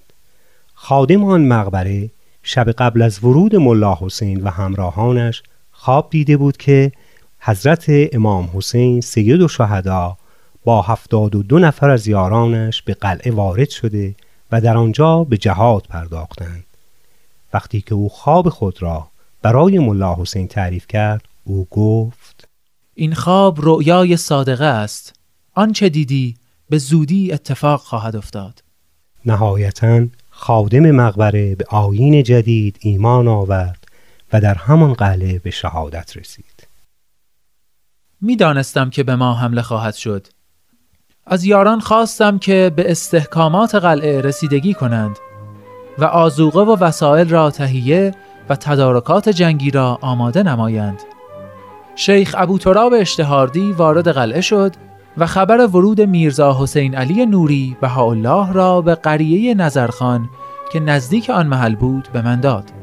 خادم 0.74 1.24
آن 1.24 1.48
مقبره 1.48 2.10
شب 2.42 2.70
قبل 2.70 3.02
از 3.02 3.24
ورود 3.24 3.56
ملا 3.56 3.98
حسین 4.00 4.42
و 4.42 4.50
همراهانش 4.50 5.42
خواب 5.70 6.10
دیده 6.10 6.36
بود 6.36 6.56
که 6.56 6.92
حضرت 7.40 7.84
امام 7.88 8.50
حسین 8.54 9.00
سید 9.00 9.40
و 9.40 9.48
شهدا 9.48 10.16
با 10.64 10.82
هفتاد 10.82 11.34
و 11.34 11.42
دو 11.42 11.58
نفر 11.58 11.90
از 11.90 12.06
یارانش 12.06 12.82
به 12.82 12.94
قلعه 12.94 13.32
وارد 13.32 13.68
شده 13.68 14.14
و 14.52 14.60
در 14.60 14.76
آنجا 14.76 15.24
به 15.24 15.36
جهاد 15.36 15.86
پرداختند. 15.88 16.64
وقتی 17.54 17.80
که 17.80 17.94
او 17.94 18.08
خواب 18.08 18.48
خود 18.48 18.82
را 18.82 19.08
برای 19.42 19.78
ملا 19.78 20.14
حسین 20.14 20.48
تعریف 20.48 20.86
کرد 20.86 21.22
او 21.44 21.66
گفت 21.70 22.48
این 22.94 23.14
خواب 23.14 23.58
رؤیای 23.60 24.16
صادقه 24.16 24.64
است. 24.64 25.14
آنچه 25.54 25.88
دیدی 25.88 26.36
به 26.70 26.78
زودی 26.78 27.32
اتفاق 27.32 27.80
خواهد 27.80 28.16
افتاد. 28.16 28.62
نهایتاً 29.24 30.06
خادم 30.42 30.90
مقبره 30.90 31.54
به 31.54 31.64
آیین 31.68 32.22
جدید 32.22 32.76
ایمان 32.80 33.28
آورد 33.28 33.84
و 34.32 34.40
در 34.40 34.54
همان 34.54 34.92
قلعه 34.92 35.38
به 35.38 35.50
شهادت 35.50 36.16
رسید. 36.16 36.68
می‌دانستم 38.20 38.90
که 38.90 39.02
به 39.02 39.16
ما 39.16 39.34
حمله 39.34 39.62
خواهد 39.62 39.94
شد. 39.94 40.26
از 41.26 41.44
یاران 41.44 41.80
خواستم 41.80 42.38
که 42.38 42.72
به 42.76 42.90
استحکامات 42.90 43.74
قلعه 43.74 44.20
رسیدگی 44.20 44.74
کنند 44.74 45.16
و 45.98 46.04
آزوقه 46.04 46.60
و 46.60 46.76
وسایل 46.80 47.28
را 47.28 47.50
تهیه 47.50 48.14
و 48.48 48.56
تدارکات 48.56 49.28
جنگی 49.28 49.70
را 49.70 49.98
آماده 50.00 50.42
نمایند. 50.42 51.02
شیخ 51.96 52.34
ابو 52.38 52.58
تراب 52.58 52.92
اشتهاردی 52.96 53.72
وارد 53.72 54.08
قلعه 54.08 54.40
شد 54.40 54.72
و 55.18 55.26
خبر 55.26 55.66
ورود 55.66 56.00
میرزا 56.00 56.56
حسین 56.60 56.94
علی 56.94 57.26
نوری 57.26 57.76
الله 57.82 58.52
را 58.52 58.80
به 58.80 58.94
قریه 58.94 59.54
نظرخان 59.54 60.28
که 60.72 60.80
نزدیک 60.80 61.30
آن 61.30 61.46
محل 61.46 61.74
بود 61.74 62.08
به 62.12 62.22
من 62.22 62.40
داد. 62.40 62.79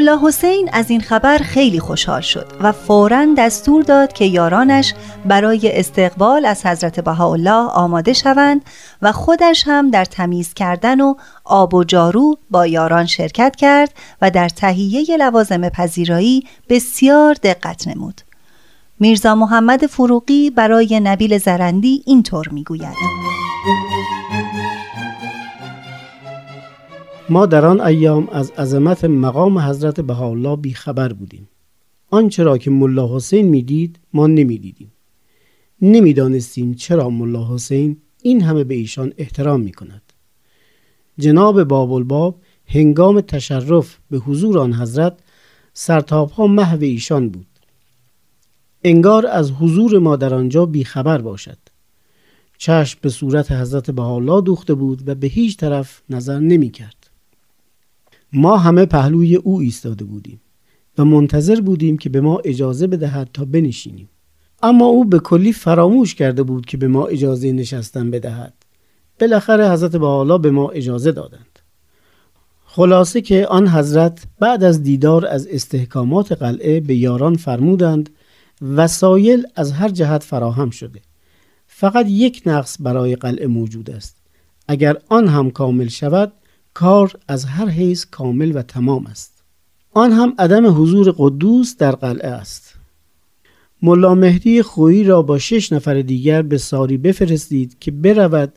ملا 0.00 0.20
حسین 0.22 0.70
از 0.72 0.90
این 0.90 1.00
خبر 1.00 1.38
خیلی 1.38 1.80
خوشحال 1.80 2.20
شد 2.20 2.46
و 2.60 2.72
فورا 2.72 3.26
دستور 3.38 3.82
داد 3.82 4.12
که 4.12 4.24
یارانش 4.24 4.94
برای 5.24 5.78
استقبال 5.78 6.44
از 6.46 6.66
حضرت 6.66 7.00
بهاءالله 7.00 7.70
آماده 7.70 8.12
شوند 8.12 8.62
و 9.02 9.12
خودش 9.12 9.62
هم 9.66 9.90
در 9.90 10.04
تمیز 10.04 10.54
کردن 10.54 11.00
و 11.00 11.14
آب 11.44 11.74
و 11.74 11.84
جارو 11.84 12.38
با 12.50 12.66
یاران 12.66 13.06
شرکت 13.06 13.56
کرد 13.56 13.92
و 14.22 14.30
در 14.30 14.48
تهیه 14.48 15.16
لوازم 15.16 15.68
پذیرایی 15.68 16.44
بسیار 16.68 17.34
دقت 17.34 17.88
نمود. 17.88 18.20
میرزا 19.00 19.34
محمد 19.34 19.86
فروغی 19.86 20.50
برای 20.50 21.00
نبیل 21.00 21.38
زرندی 21.38 22.02
اینطور 22.06 22.48
می‌گوید 22.48 23.29
ما 27.30 27.46
در 27.46 27.66
آن 27.66 27.80
ایام 27.80 28.28
از 28.28 28.50
عظمت 28.50 29.04
مقام 29.04 29.58
حضرت 29.58 30.00
بهاءالله 30.00 30.56
بیخبر 30.56 31.12
بودیم 31.12 31.48
آنچه 32.10 32.42
را 32.42 32.58
که 32.58 32.70
ملا 32.70 33.16
حسین 33.16 33.48
می‌دید 33.48 33.98
ما 34.12 34.26
نمی‌دیدیم 34.26 34.92
نمی‌دانستیم 35.82 36.74
چرا 36.74 37.10
ملا 37.10 37.54
حسین 37.54 37.96
این 38.22 38.42
همه 38.42 38.64
به 38.64 38.74
ایشان 38.74 39.12
احترام 39.18 39.60
می 39.60 39.72
کند. 39.72 40.02
جناب 41.18 41.64
باب 41.64 41.92
الباب 41.92 42.36
هنگام 42.66 43.20
تشرف 43.20 43.98
به 44.10 44.18
حضور 44.18 44.58
آن 44.58 44.74
حضرت 44.74 45.18
سرتاب 45.72 46.30
ها 46.30 46.46
محو 46.46 46.82
ایشان 46.82 47.28
بود. 47.28 47.46
انگار 48.84 49.26
از 49.26 49.50
حضور 49.50 49.98
ما 49.98 50.16
در 50.16 50.34
آنجا 50.34 50.66
بیخبر 50.66 51.18
باشد. 51.18 51.58
چشم 52.58 52.98
به 53.02 53.08
صورت 53.08 53.52
حضرت 53.52 53.90
بهاءالله 53.90 54.40
دوخته 54.40 54.74
بود 54.74 55.08
و 55.08 55.14
به 55.14 55.26
هیچ 55.26 55.56
طرف 55.56 56.02
نظر 56.10 56.38
نمی 56.38 56.70
کرد. 56.70 56.99
ما 58.32 58.56
همه 58.56 58.86
پهلوی 58.86 59.36
او 59.36 59.60
ایستاده 59.60 60.04
بودیم 60.04 60.40
و 60.98 61.04
منتظر 61.04 61.60
بودیم 61.60 61.98
که 61.98 62.08
به 62.08 62.20
ما 62.20 62.38
اجازه 62.44 62.86
بدهد 62.86 63.30
تا 63.34 63.44
بنشینیم. 63.44 64.08
اما 64.62 64.86
او 64.86 65.04
به 65.04 65.18
کلی 65.18 65.52
فراموش 65.52 66.14
کرده 66.14 66.42
بود 66.42 66.66
که 66.66 66.76
به 66.76 66.88
ما 66.88 67.06
اجازه 67.06 67.52
نشستن 67.52 68.10
بدهد. 68.10 68.54
بالاخره 69.20 69.70
حضرت 69.70 69.96
بحالا 69.96 70.38
به 70.38 70.50
ما 70.50 70.68
اجازه 70.70 71.12
دادند. 71.12 71.58
خلاصه 72.64 73.20
که 73.20 73.46
آن 73.46 73.68
حضرت 73.68 74.24
بعد 74.40 74.64
از 74.64 74.82
دیدار 74.82 75.26
از 75.26 75.46
استحکامات 75.46 76.32
قلعه 76.32 76.80
به 76.80 76.94
یاران 76.94 77.36
فرمودند 77.36 78.10
وسایل 78.62 79.46
از 79.56 79.72
هر 79.72 79.88
جهت 79.88 80.22
فراهم 80.22 80.70
شده. 80.70 81.00
فقط 81.66 82.06
یک 82.08 82.42
نقص 82.46 82.76
برای 82.80 83.16
قلعه 83.16 83.46
موجود 83.46 83.90
است. 83.90 84.16
اگر 84.68 84.96
آن 85.08 85.28
هم 85.28 85.50
کامل 85.50 85.88
شود 85.88 86.32
کار 86.80 87.12
از 87.28 87.44
هر 87.44 87.68
حیث 87.68 88.06
کامل 88.10 88.52
و 88.56 88.62
تمام 88.62 89.06
است. 89.06 89.42
آن 89.92 90.12
هم 90.12 90.34
عدم 90.38 90.82
حضور 90.82 91.14
قدوس 91.18 91.76
در 91.76 91.92
قلعه 91.92 92.28
است. 92.28 92.74
ملا 93.82 94.14
مهدی 94.14 94.62
خویی 94.62 95.04
را 95.04 95.22
با 95.22 95.38
شش 95.38 95.72
نفر 95.72 96.02
دیگر 96.02 96.42
به 96.42 96.58
ساری 96.58 96.96
بفرستید 96.96 97.78
که 97.78 97.90
برود 97.90 98.52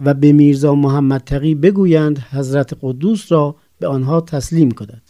و 0.00 0.14
به 0.14 0.32
میرزا 0.32 0.74
محمد 0.74 1.20
تقی 1.20 1.54
بگویند 1.54 2.18
حضرت 2.18 2.78
قدوس 2.82 3.32
را 3.32 3.56
به 3.78 3.86
آنها 3.86 4.20
تسلیم 4.20 4.70
کند. 4.70 5.02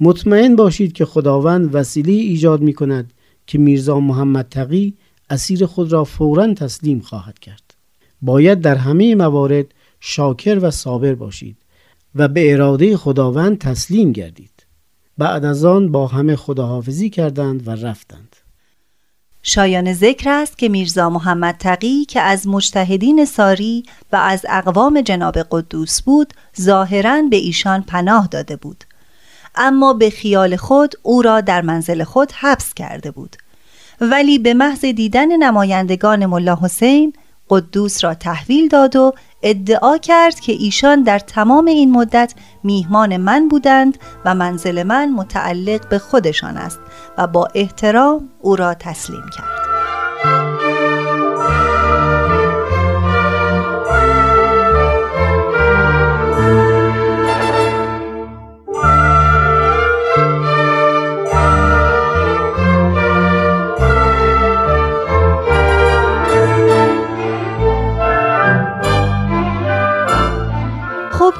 مطمئن 0.00 0.56
باشید 0.56 0.92
که 0.92 1.04
خداوند 1.04 1.74
وسیله 1.74 2.12
ایجاد 2.12 2.60
می 2.60 2.72
کند 2.72 3.12
که 3.46 3.58
میرزا 3.58 4.00
محمد 4.00 4.48
تقی 4.48 4.94
اسیر 5.30 5.66
خود 5.66 5.92
را 5.92 6.04
فورا 6.04 6.54
تسلیم 6.54 7.00
خواهد 7.00 7.38
کرد. 7.38 7.74
باید 8.22 8.60
در 8.60 8.76
همه 8.76 9.14
موارد 9.14 9.66
شاکر 10.00 10.58
و 10.62 10.70
صابر 10.70 11.14
باشید. 11.14 11.59
و 12.14 12.28
به 12.28 12.52
اراده 12.52 12.96
خداوند 12.96 13.58
تسلیم 13.58 14.12
گردید. 14.12 14.66
بعد 15.18 15.44
از 15.44 15.64
آن 15.64 15.92
با 15.92 16.06
همه 16.06 16.36
خداحافظی 16.36 17.10
کردند 17.10 17.68
و 17.68 17.70
رفتند. 17.70 18.36
شایان 19.42 19.92
ذکر 19.92 20.30
است 20.30 20.58
که 20.58 20.68
میرزا 20.68 21.10
محمد 21.10 21.56
تقی 21.58 22.04
که 22.04 22.20
از 22.20 22.46
مجتهدین 22.46 23.24
ساری 23.24 23.84
و 24.12 24.16
از 24.16 24.46
اقوام 24.48 25.00
جناب 25.00 25.38
قدوس 25.50 26.02
بود 26.02 26.34
ظاهرا 26.60 27.22
به 27.30 27.36
ایشان 27.36 27.82
پناه 27.82 28.28
داده 28.30 28.56
بود. 28.56 28.84
اما 29.54 29.92
به 29.92 30.10
خیال 30.10 30.56
خود 30.56 30.94
او 31.02 31.22
را 31.22 31.40
در 31.40 31.62
منزل 31.62 32.04
خود 32.04 32.32
حبس 32.32 32.74
کرده 32.74 33.10
بود. 33.10 33.36
ولی 34.00 34.38
به 34.38 34.54
محض 34.54 34.84
دیدن 34.84 35.36
نمایندگان 35.36 36.26
ملا 36.26 36.58
حسین 36.62 37.12
قدوس 37.50 38.04
را 38.04 38.14
تحویل 38.14 38.68
داد 38.68 38.96
و 38.96 39.12
ادعا 39.42 39.98
کرد 39.98 40.40
که 40.40 40.52
ایشان 40.52 41.02
در 41.02 41.18
تمام 41.18 41.66
این 41.66 41.90
مدت 41.92 42.34
میهمان 42.62 43.16
من 43.16 43.48
بودند 43.48 43.98
و 44.24 44.34
منزل 44.34 44.82
من 44.82 45.12
متعلق 45.12 45.88
به 45.88 45.98
خودشان 45.98 46.56
است 46.56 46.80
و 47.18 47.26
با 47.26 47.48
احترام 47.54 48.28
او 48.40 48.56
را 48.56 48.74
تسلیم 48.74 49.24
کرد. 49.36 49.69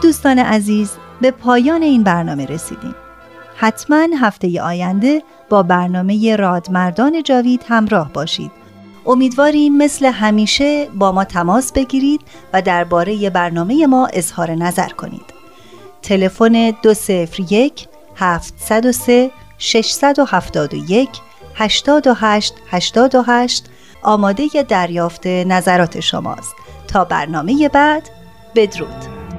دوستان 0.03 0.39
عزیز 0.39 0.91
به 1.21 1.31
پایان 1.31 1.83
این 1.83 2.03
برنامه 2.03 2.47
رسیدیم. 2.47 2.95
حتما 3.57 4.07
هفته 4.21 4.63
آینده 4.63 5.23
با 5.49 5.63
برنامه 5.63 6.37
رادمردان 6.37 7.23
جاوید 7.23 7.65
همراه 7.69 8.13
باشید. 8.13 8.51
امیدواریم 9.07 9.77
مثل 9.77 10.07
همیشه 10.07 10.89
با 10.95 11.13
ما 11.13 11.25
تماس 11.25 11.73
بگیرید 11.73 12.21
و 12.53 12.63
درباره 12.63 13.31
برنامه 13.31 13.87
ما 13.87 14.09
اظهار 14.13 14.51
نظر 14.51 14.89
کنید. 14.89 15.35
تلفن 16.03 16.71
201 16.71 17.89
703 18.17 19.31
671 19.59 21.09
828 21.55 22.55
828 22.71 23.65
آماده 24.03 24.49
دریافت 24.69 25.27
نظرات 25.27 26.01
شماست. 26.01 26.55
تا 26.89 27.05
برنامه 27.05 27.69
بعد 27.69 28.11
بدرود. 28.55 29.30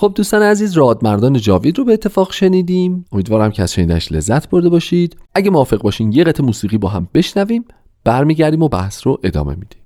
خب 0.00 0.12
دوستان 0.14 0.42
عزیز 0.42 0.72
رادمردان 0.72 1.32
جاوید 1.32 1.78
رو 1.78 1.84
به 1.84 1.92
اتفاق 1.92 2.32
شنیدیم. 2.32 3.04
امیدوارم 3.12 3.50
که 3.50 3.62
از 3.62 3.72
شنیدنش 3.72 4.12
لذت 4.12 4.50
برده 4.50 4.68
باشید. 4.68 5.16
اگه 5.34 5.50
موافق 5.50 5.82
باشین 5.82 6.12
یه 6.12 6.24
قطع 6.24 6.42
موسیقی 6.42 6.78
با 6.78 6.88
هم 6.88 7.08
بشنویم 7.14 7.64
برمیگردیم 8.04 8.62
و 8.62 8.68
بحث 8.68 9.06
رو 9.06 9.18
ادامه 9.22 9.54
میدیم. 9.54 9.82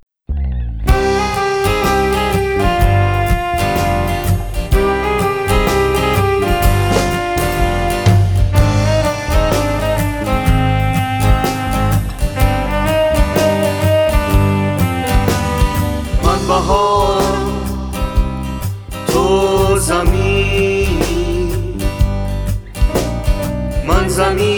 amigos. 24.19 24.54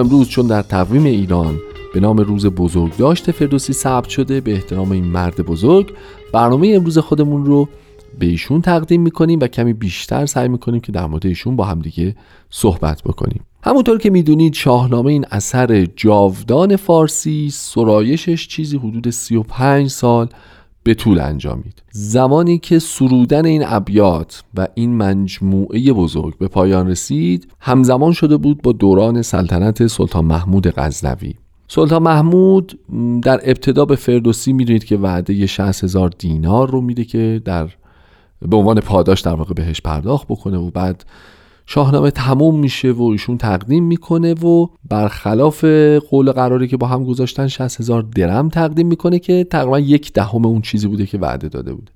امروز 0.00 0.28
چون 0.28 0.46
در 0.46 0.62
تقویم 0.62 1.04
ایران 1.04 1.58
به 1.94 2.00
نام 2.00 2.16
روز 2.16 2.46
بزرگ 2.46 2.96
داشته 2.96 3.32
فردوسی 3.32 3.72
ثبت 3.72 4.08
شده 4.08 4.40
به 4.40 4.52
احترام 4.52 4.92
این 4.92 5.04
مرد 5.04 5.40
بزرگ 5.40 5.92
برنامه 6.32 6.72
امروز 6.76 6.98
خودمون 6.98 7.46
رو 7.46 7.68
به 8.18 8.26
ایشون 8.26 8.60
تقدیم 8.60 9.02
می‌کنیم 9.02 9.38
و 9.40 9.46
کمی 9.46 9.72
بیشتر 9.72 10.26
سعی 10.26 10.48
می‌کنیم 10.48 10.80
که 10.80 10.92
در 10.92 11.06
مورد 11.06 11.26
ایشون 11.26 11.56
با 11.56 11.64
همدیگه 11.64 12.16
صحبت 12.50 13.02
بکنیم. 13.02 13.44
همونطور 13.62 13.98
که 13.98 14.10
می‌دونید 14.10 14.54
شاهنامه 14.54 15.12
این 15.12 15.24
اثر 15.30 15.84
جاودان 15.96 16.76
فارسی 16.76 17.50
سرایشش 17.52 18.48
چیزی 18.48 18.76
حدود 18.76 19.10
35 19.10 19.90
سال 19.90 20.28
به 20.90 20.94
طول 20.94 21.20
انجامید. 21.20 21.82
زمانی 21.90 22.58
که 22.58 22.78
سرودن 22.78 23.46
این 23.46 23.62
ابیات 23.66 24.42
و 24.54 24.66
این 24.74 24.96
مجموعه 24.96 25.92
بزرگ 25.92 26.38
به 26.38 26.48
پایان 26.48 26.88
رسید 26.88 27.52
همزمان 27.60 28.12
شده 28.12 28.36
بود 28.36 28.62
با 28.62 28.72
دوران 28.72 29.22
سلطنت 29.22 29.86
سلطان 29.86 30.24
محمود 30.24 30.66
غزنوی. 30.66 31.34
سلطان 31.68 32.02
محمود 32.02 32.78
در 33.22 33.40
ابتدا 33.44 33.84
به 33.84 33.96
فردوسی 33.96 34.52
می‌دونید 34.52 34.84
که 34.84 34.96
وعده 34.96 35.46
60 35.46 35.84
هزار 35.84 36.10
دینار 36.18 36.70
رو 36.70 36.80
میده 36.80 37.04
که 37.04 37.42
در 37.44 37.68
به 38.48 38.56
عنوان 38.56 38.80
پاداش 38.80 39.20
در 39.20 39.34
واقع 39.34 39.54
بهش 39.54 39.80
پرداخت 39.80 40.26
بکنه 40.28 40.58
و 40.58 40.70
بعد 40.70 41.04
شاهنامه 41.72 42.10
تموم 42.10 42.60
میشه 42.60 42.92
و 42.92 43.02
ایشون 43.02 43.38
تقدیم 43.38 43.84
می‌کنه 43.84 44.34
و 44.34 44.66
برخلاف 44.88 45.64
قول 46.10 46.32
قراری 46.32 46.68
که 46.68 46.76
با 46.76 46.86
هم 46.86 47.04
گذاشتن 47.04 47.46
60 47.48 47.80
هزار 47.80 48.02
درم 48.02 48.48
تقدیم 48.48 48.86
می‌کنه 48.86 49.18
که 49.18 49.44
تقریبا 49.44 49.78
یک 49.78 50.12
دهم 50.12 50.46
اون 50.46 50.60
چیزی 50.62 50.88
بوده 50.88 51.06
که 51.06 51.18
وعده 51.18 51.48
داده 51.48 51.74
بوده. 51.74 51.92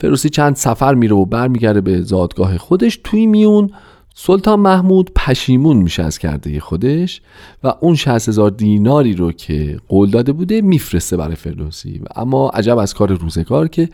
فروسی 0.00 0.28
چند 0.28 0.56
سفر 0.56 0.94
میره 0.94 1.16
و 1.16 1.24
برمیگرده 1.24 1.80
به 1.80 2.02
زادگاه 2.02 2.58
خودش. 2.58 3.00
توی 3.04 3.26
میون 3.26 3.70
سلطان 4.14 4.60
محمود 4.60 5.10
پشیمون 5.16 5.76
میشه 5.76 6.02
از 6.02 6.18
کرده 6.18 6.60
خودش 6.60 7.20
و 7.64 7.74
اون 7.80 7.94
60 7.94 8.28
هزار 8.28 8.50
دیناری 8.50 9.14
رو 9.14 9.32
که 9.32 9.78
قول 9.88 10.10
داده 10.10 10.32
بوده 10.32 10.60
میفرسته 10.60 11.16
برای 11.16 11.36
فردوسی 11.36 12.00
اما 12.16 12.48
عجب 12.48 12.78
از 12.78 12.94
کار 12.94 13.12
روزگار 13.12 13.68
که 13.68 13.88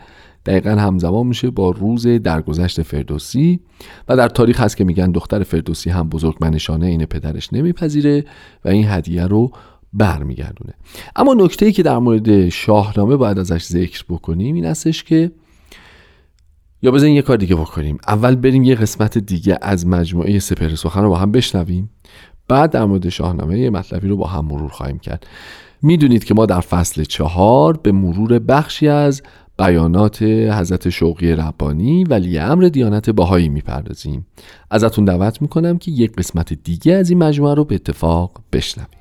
دقیقا 0.47 0.69
همزمان 0.69 1.27
میشه 1.27 1.49
با 1.49 1.69
روز 1.69 2.07
درگذشت 2.07 2.81
فردوسی 2.81 3.59
و 4.07 4.17
در 4.17 4.27
تاریخ 4.29 4.61
هست 4.61 4.77
که 4.77 4.83
میگن 4.83 5.11
دختر 5.11 5.43
فردوسی 5.43 5.89
هم 5.89 6.09
بزرگمنشانه 6.09 6.85
این 6.85 7.05
پدرش 7.05 7.53
نمیپذیره 7.53 8.25
و 8.65 8.69
این 8.69 8.87
هدیه 8.87 9.27
رو 9.27 9.51
برمیگردونه. 9.93 10.73
اما 11.15 11.33
نکته 11.33 11.65
ای 11.65 11.71
که 11.71 11.83
در 11.83 11.97
مورد 11.97 12.49
شاهنامه 12.49 13.15
باید 13.15 13.39
ازش 13.39 13.63
ذکر 13.63 14.03
بکنیم 14.09 14.55
این 14.55 14.65
هستش 14.65 15.03
که 15.03 15.31
یا 16.81 16.91
بزنین 16.91 17.15
یه 17.15 17.21
کار 17.21 17.37
دیگه 17.37 17.55
بکنیم. 17.55 17.97
اول 18.07 18.35
بریم 18.35 18.63
یه 18.63 18.75
قسمت 18.75 19.17
دیگه 19.17 19.57
از 19.61 19.87
مجموعه 19.87 20.39
سپهر 20.39 20.75
سخن 20.75 21.01
رو 21.01 21.09
با 21.09 21.17
هم 21.17 21.31
بشنویم. 21.31 21.89
بعد 22.47 22.71
در 22.71 22.85
مورد 22.85 23.09
شاهنامه 23.09 23.59
یه 23.59 23.69
مطلبی 23.69 24.07
رو 24.07 24.17
با 24.17 24.27
هم 24.27 24.45
مرور 24.45 24.69
خواهیم 24.69 24.99
کرد. 24.99 25.27
می‌دونید 25.81 26.23
که 26.23 26.33
ما 26.33 26.45
در 26.45 26.59
فصل 26.59 27.03
چهار 27.03 27.77
به 27.77 27.91
مرور 27.91 28.39
بخشی 28.39 28.87
از 28.87 29.21
بیانات 29.59 30.21
حضرت 30.21 30.89
شوقی 30.89 31.31
ربانی 31.31 32.03
ولی 32.03 32.37
امر 32.37 32.63
دیانت 32.63 33.09
باهایی 33.09 33.49
می‌پردازیم. 33.49 34.25
ازتون 34.71 35.05
دعوت 35.05 35.41
می‌کنم 35.41 35.77
که 35.77 35.91
یک 35.91 36.15
قسمت 36.15 36.53
دیگه 36.53 36.93
از 36.93 37.09
این 37.09 37.19
مجموعه 37.19 37.53
رو 37.53 37.63
به 37.63 37.75
اتفاق 37.75 38.41
بشنویم 38.53 38.96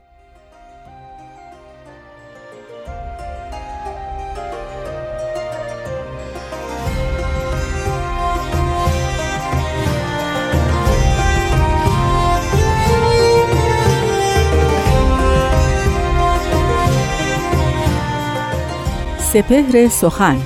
سپهر 19.33 19.89
سخن 19.89 20.37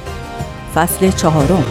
فصل 0.74 1.10
چهارم. 1.10 1.64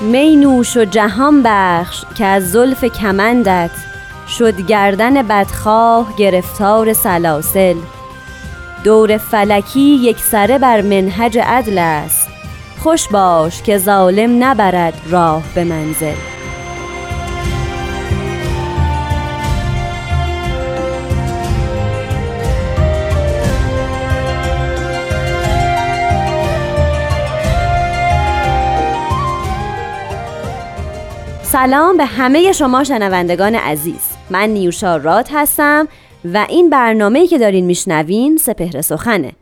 می 0.00 0.36
نوش 0.36 0.76
و 0.76 0.84
جهان 0.84 1.42
بخش 1.44 2.04
که 2.14 2.24
از 2.24 2.52
زلف 2.52 2.84
کمندت 2.84 3.70
شد 4.28 4.60
گردن 4.60 5.22
بدخواه 5.22 6.16
گرفتار 6.16 6.92
سلاسل. 6.92 7.76
دور 8.84 9.16
فلکی 9.18 9.80
یک 9.80 10.18
سره 10.18 10.58
بر 10.58 10.80
منهج 10.80 11.38
عدل 11.38 11.78
است. 11.78 12.28
خوش 12.78 13.08
باش 13.08 13.62
که 13.62 13.78
ظالم 13.78 14.44
نبرد 14.44 15.00
راه 15.10 15.42
به 15.54 15.64
منزل. 15.64 16.14
سلام 31.42 31.96
به 31.96 32.04
همه 32.04 32.52
شما 32.52 32.84
شنوندگان 32.84 33.54
عزیز. 33.54 34.00
من 34.30 34.48
نیوشا 34.48 34.96
راد 34.96 35.28
هستم. 35.32 35.88
و 36.24 36.46
این 36.48 36.70
برنامه‌ای 36.70 37.26
که 37.26 37.38
دارین 37.38 37.64
میشنوین 37.66 38.36
سپهر 38.36 38.80
سخنه. 38.80 39.32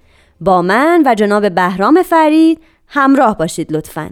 با 0.41 0.63
من 0.63 1.03
و 1.07 1.15
جناب 1.15 1.55
بهرام 1.55 2.03
فرید 2.03 2.59
همراه 2.87 3.39
باشید 3.39 3.73
لطفاً. 3.73 4.11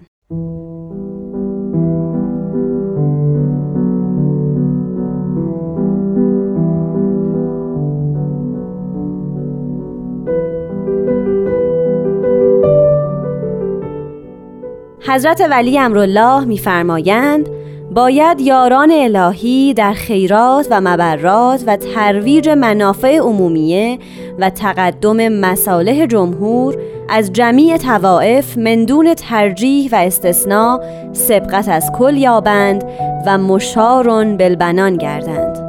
حضرت 15.03 15.43
ولی 15.51 15.79
امرالله 15.79 16.45
میفرمایند 16.45 17.49
باید 17.91 18.41
یاران 18.41 18.91
الهی 18.91 19.75
در 19.75 19.93
خیرات 19.93 20.67
و 20.71 20.81
مبرات 20.81 21.65
و 21.67 21.77
ترویج 21.77 22.49
منافع 22.49 23.17
عمومیه 23.17 23.99
و 24.39 24.51
تقدم 24.51 25.29
مصالح 25.29 26.07
جمهور 26.07 26.77
از 27.09 27.33
جمیع 27.33 27.77
توائف 27.77 28.59
مندون 28.59 29.15
ترجیح 29.15 29.89
و 29.93 29.95
استثناء 29.95 30.81
سبقت 31.13 31.69
از 31.69 31.91
کل 31.99 32.17
یابند 32.17 32.85
و 33.27 33.39
مشارون 33.39 34.37
بالبنان 34.37 34.97
گردند. 34.97 35.60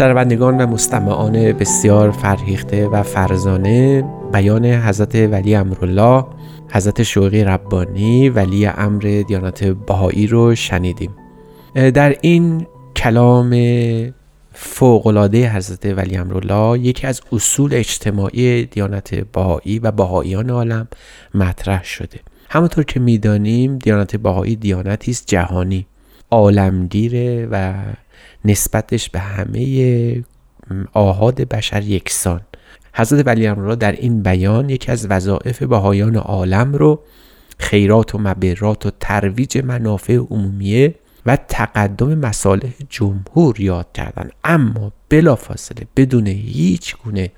شنوندگان 0.00 0.58
و 0.58 0.66
مستمعان 0.66 1.52
بسیار 1.52 2.10
فرهیخته 2.10 2.88
و 2.88 3.02
فرزانه 3.02 4.04
بیان 4.32 4.64
حضرت 4.64 5.14
ولی 5.14 5.54
امرالله 5.54 6.24
حضرت 6.72 7.02
شوقی 7.02 7.44
ربانی 7.44 8.28
ولی 8.28 8.66
امر 8.66 9.22
دیانت 9.28 9.64
بهایی 9.64 10.26
رو 10.26 10.54
شنیدیم. 10.54 11.10
در 11.74 12.16
این 12.20 12.66
کلام 12.96 13.50
فوقلاده 14.52 15.56
حضرت 15.56 15.86
ولی 15.86 16.16
امرالله 16.16 16.78
یکی 16.78 17.06
از 17.06 17.20
اصول 17.32 17.74
اجتماعی 17.74 18.64
دیانت 18.66 19.14
بهایی 19.14 19.78
و 19.78 19.90
بهاییان 19.90 20.50
عالم 20.50 20.88
مطرح 21.34 21.84
شده. 21.84 22.20
همونطور 22.50 22.84
که 22.84 23.00
می‌دانیم 23.00 23.78
دیانت 23.78 24.16
بهایی 24.16 24.56
دیانتی 24.56 25.10
است 25.10 25.26
جهانی 25.26 25.86
عالمگیره 26.30 27.48
و 27.50 27.74
نسبتش 28.44 29.10
به 29.10 29.18
همه 29.18 30.24
آهاد 30.92 31.34
بشر 31.34 31.82
یکسان. 31.82 32.40
حضرت 32.94 33.26
ولی 33.26 33.46
امرالله 33.46 33.76
در 33.76 33.92
این 33.92 34.22
بیان 34.22 34.70
یکی 34.70 34.92
از 34.92 35.06
وظایف 35.06 35.62
بهایان 35.62 36.16
عالم 36.16 36.72
رو 36.72 37.00
خیرات 37.58 38.14
و 38.14 38.18
مبرات 38.18 38.86
و 38.86 38.90
ترویج 39.00 39.58
منافع 39.58 40.16
عمومیه 40.16 40.94
و 41.26 41.36
تقدم 41.36 42.14
مصالح 42.14 42.72
جمهور 42.88 43.60
یاد 43.60 43.92
کردن. 43.94 44.30
اما 44.44 44.92
بلافاصله 45.08 45.86
بدون 45.96 46.26
هیچ 46.26 46.96
گونه 47.04 47.30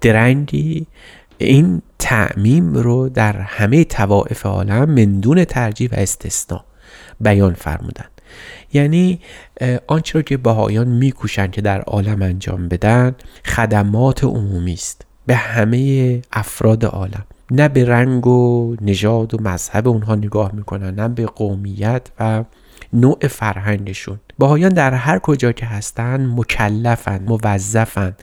درنگی 0.00 0.86
این 1.38 1.82
تعمیم 1.98 2.74
رو 2.74 3.08
در 3.08 3.40
همه 3.40 3.84
توائف 3.84 4.46
عالم 4.46 4.90
مندون 4.90 5.44
ترجیح 5.44 5.88
و 5.92 5.94
استثناء 5.94 6.64
بیان 7.20 7.54
فرمودن. 7.54 8.11
یعنی 8.72 9.20
آنچه 9.86 10.18
را 10.18 10.22
که 10.22 10.36
بهایان 10.36 10.88
میکوشند 10.88 11.50
که 11.50 11.60
در 11.60 11.80
عالم 11.80 12.22
انجام 12.22 12.68
بدن 12.68 13.14
خدمات 13.44 14.24
عمومی 14.24 14.72
است 14.72 15.06
به 15.26 15.34
همه 15.34 16.22
افراد 16.32 16.84
عالم. 16.84 17.24
نه 17.50 17.68
به 17.68 17.84
رنگ 17.84 18.26
و 18.26 18.76
نژاد 18.80 19.34
و 19.34 19.42
مذهب 19.42 19.88
اونها 19.88 20.14
نگاه 20.14 20.54
می‌کنن 20.54 20.94
نه 20.94 21.08
به 21.08 21.26
قومیت 21.26 22.08
و 22.20 22.44
نوع 22.92 23.26
فرهنگشون. 23.28 24.20
باهایان 24.38 24.72
در 24.72 24.94
هر 24.94 25.18
کجا 25.18 25.52
که 25.52 25.66
هستن 25.66 26.26
مکلفن 26.26 27.22
موظفن. 27.26 28.14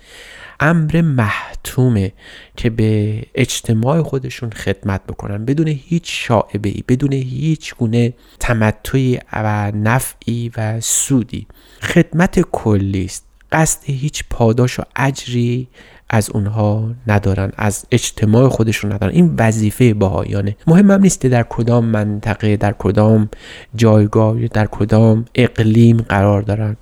امر 0.60 1.02
محتومه 1.02 2.12
که 2.58 2.70
به 2.70 3.24
اجتماع 3.36 4.02
خودشون 4.02 4.50
خدمت 4.50 5.02
بکنن. 5.08 5.46
بدون 5.46 5.68
هیچ 5.68 6.28
شاعبه 6.28 6.70
ای 6.70 6.84
بدون 6.88 7.14
هیچ 7.14 7.76
گونه 7.76 8.14
تمتعی 8.40 9.20
و 9.34 9.72
نفعی 9.72 10.52
و 10.58 10.82
سودی. 10.82 11.48
خدمت 11.82 12.40
کلی 12.40 13.06
است. 13.06 13.26
قصد 13.52 13.84
هیچ 13.84 14.24
پاداش 14.30 14.80
و 14.80 14.84
اجری 14.96 15.68
از 16.10 16.30
اونها 16.30 16.92
ندارن 17.08 17.52
از 17.58 17.86
اجتماع 17.92 18.50
خودشون 18.50 18.92
ندارن. 18.92 19.14
این 19.14 19.36
وظیفه 19.38 19.94
باهایانه 19.94 20.56
مهم 20.68 20.92
هم 20.92 21.02
نیست 21.02 21.26
در 21.26 21.44
کدام 21.50 21.86
منطقه 21.86 22.58
در 22.58 22.76
کدام 22.80 23.30
جایگاه 23.76 24.48
در 24.48 24.66
کدام 24.66 25.26
اقلیم 25.36 25.98
قرار 25.98 26.42
دارن. 26.42 26.78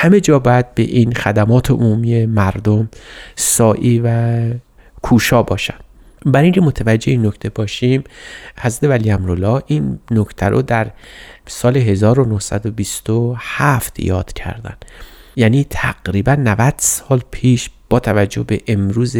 همه 0.00 0.20
جا 0.20 0.38
باید 0.38 0.74
به 0.74 0.82
این 0.82 1.12
خدمات 1.12 1.70
عمومی 1.70 2.26
مردم 2.26 2.88
سایی 3.36 4.00
و 4.04 4.40
کوشا 5.02 5.42
باشن. 5.42 5.74
برای 6.26 6.44
اینکه 6.44 6.60
متوجه 6.60 7.12
این 7.12 7.26
نکته 7.26 7.48
باشیم 7.48 8.04
حضرت 8.60 8.90
ولی 8.90 9.10
امرالله 9.10 9.62
این 9.66 9.98
نکته 10.10 10.46
رو 10.46 10.62
در 10.62 10.90
سال 11.46 11.76
1927 11.76 14.00
یاد 14.00 14.32
کردن. 14.32 14.76
یعنی 15.36 15.66
تقریبا 15.70 16.34
90 16.34 16.74
سال 16.78 17.22
پیش 17.30 17.70
با 17.90 18.00
توجه 18.00 18.42
به 18.42 18.60
امروز 18.66 19.16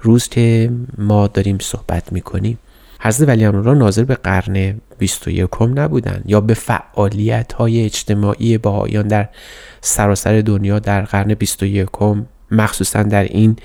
روز 0.00 0.28
که 0.28 0.70
ما 0.98 1.26
داریم 1.26 1.58
صحبت 1.58 2.12
می‌کنیم 2.12 2.58
حضرت 3.00 3.28
ولی 3.28 3.44
امرالله 3.44 3.78
ناظر 3.78 4.04
به 4.04 4.14
قرن 4.14 4.80
21 4.98 5.62
نبودن 5.62 6.22
یا 6.26 6.40
به 6.40 6.54
فعالیت 6.54 7.52
های 7.52 7.84
اجتماعی 7.84 8.58
بهایان 8.58 9.08
در 9.08 9.28
سراسر 9.80 10.40
دنیا 10.40 10.78
در 10.78 11.02
قرن 11.02 11.34
21 11.34 11.88
مخصوصا 12.50 13.02
در 13.02 13.24
این 13.24 13.56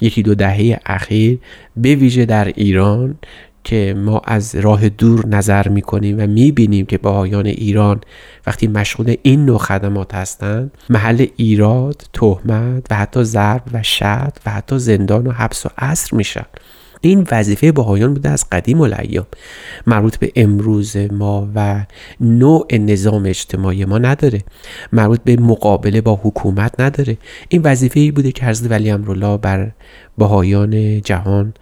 یکی 0.00 0.22
دو 0.22 0.34
دهه 0.34 0.80
اخیر 0.86 1.38
به 1.76 1.94
ویژه 1.94 2.24
در 2.24 2.44
ایران 2.44 3.18
که 3.64 3.94
ما 3.98 4.22
از 4.24 4.54
راه 4.54 4.88
دور 4.88 5.26
نظر 5.26 5.68
می‌کنیم 5.68 6.18
و 6.18 6.26
می‌بینیم 6.26 6.86
که 6.86 6.98
بهایان 6.98 7.46
ایران 7.46 8.00
وقتی 8.46 8.66
مشغول 8.66 9.16
این 9.22 9.44
نوع 9.44 9.58
خدمات 9.58 10.14
هستند 10.14 10.70
محل 10.90 11.26
ایراد، 11.36 12.02
تهمت 12.12 12.86
و 12.90 12.94
حتی 12.94 13.24
ضرب 13.24 13.62
و 13.72 13.82
شد 13.82 14.32
و 14.46 14.50
حتی 14.50 14.78
زندان 14.78 15.26
و 15.26 15.30
حبس 15.32 15.66
و 15.66 15.68
اسر 15.78 16.16
میشن. 16.16 16.46
این 17.00 17.26
وظیفه 17.30 17.72
بهایان 17.72 18.14
بوده 18.14 18.28
از 18.28 18.44
قدیم 18.52 18.80
الایام 18.80 19.26
مربوط 19.86 20.16
به 20.16 20.32
امروز 20.36 20.96
ما 20.96 21.48
و 21.54 21.86
نوع 22.20 22.66
نظام 22.72 23.26
اجتماعی 23.26 23.84
ما 23.84 23.98
نداره. 23.98 24.40
مربوط 24.92 25.20
به 25.24 25.36
مقابله 25.36 26.00
با 26.00 26.20
حکومت 26.22 26.80
نداره. 26.80 27.16
این 27.48 27.62
وظیفه 27.62 28.00
ای 28.00 28.10
بوده 28.10 28.32
که 28.32 28.46
حضرت 28.46 28.70
ولی 28.70 28.90
امرالله 28.90 29.36
بر 29.36 29.70
بهایان 30.18 31.00
جهان 31.00 31.54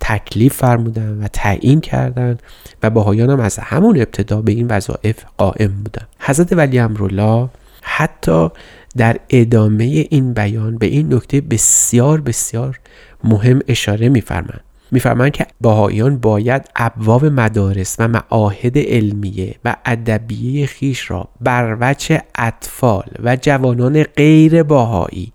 تکلیف 0.00 0.54
فرمودن 0.54 1.18
و 1.22 1.28
تعیین 1.28 1.80
کردند 1.80 2.42
و 2.82 2.90
بهایان 2.90 3.30
هم 3.30 3.40
از 3.40 3.58
همون 3.58 3.96
ابتدا 3.96 4.42
به 4.42 4.52
این 4.52 4.66
وظایف 4.66 5.24
قائم 5.38 5.72
بودن 5.84 6.06
حضرت 6.18 6.52
ولی 6.52 6.78
امرالله 6.78 7.48
حتی 7.82 8.48
در 8.96 9.16
ادامه 9.30 9.84
این 9.84 10.32
بیان 10.32 10.78
به 10.78 10.86
این 10.86 11.14
نکته 11.14 11.40
بسیار 11.40 12.20
بسیار 12.20 12.80
مهم 13.24 13.60
اشاره 13.68 14.08
میفرمند 14.08 14.60
میفرمایند 14.94 15.32
که 15.32 15.46
باهایان 15.60 16.18
باید 16.18 16.70
ابواب 16.76 17.24
مدارس 17.24 17.96
و 17.98 18.08
معاهد 18.08 18.78
علمیه 18.78 19.54
و 19.64 19.76
ادبیه 19.84 20.66
خیش 20.66 21.10
را 21.10 21.28
بر 21.40 21.76
وجه 21.80 22.22
اطفال 22.34 23.04
و 23.22 23.36
جوانان 23.36 24.02
غیر 24.02 24.62
باهایی 24.62 25.32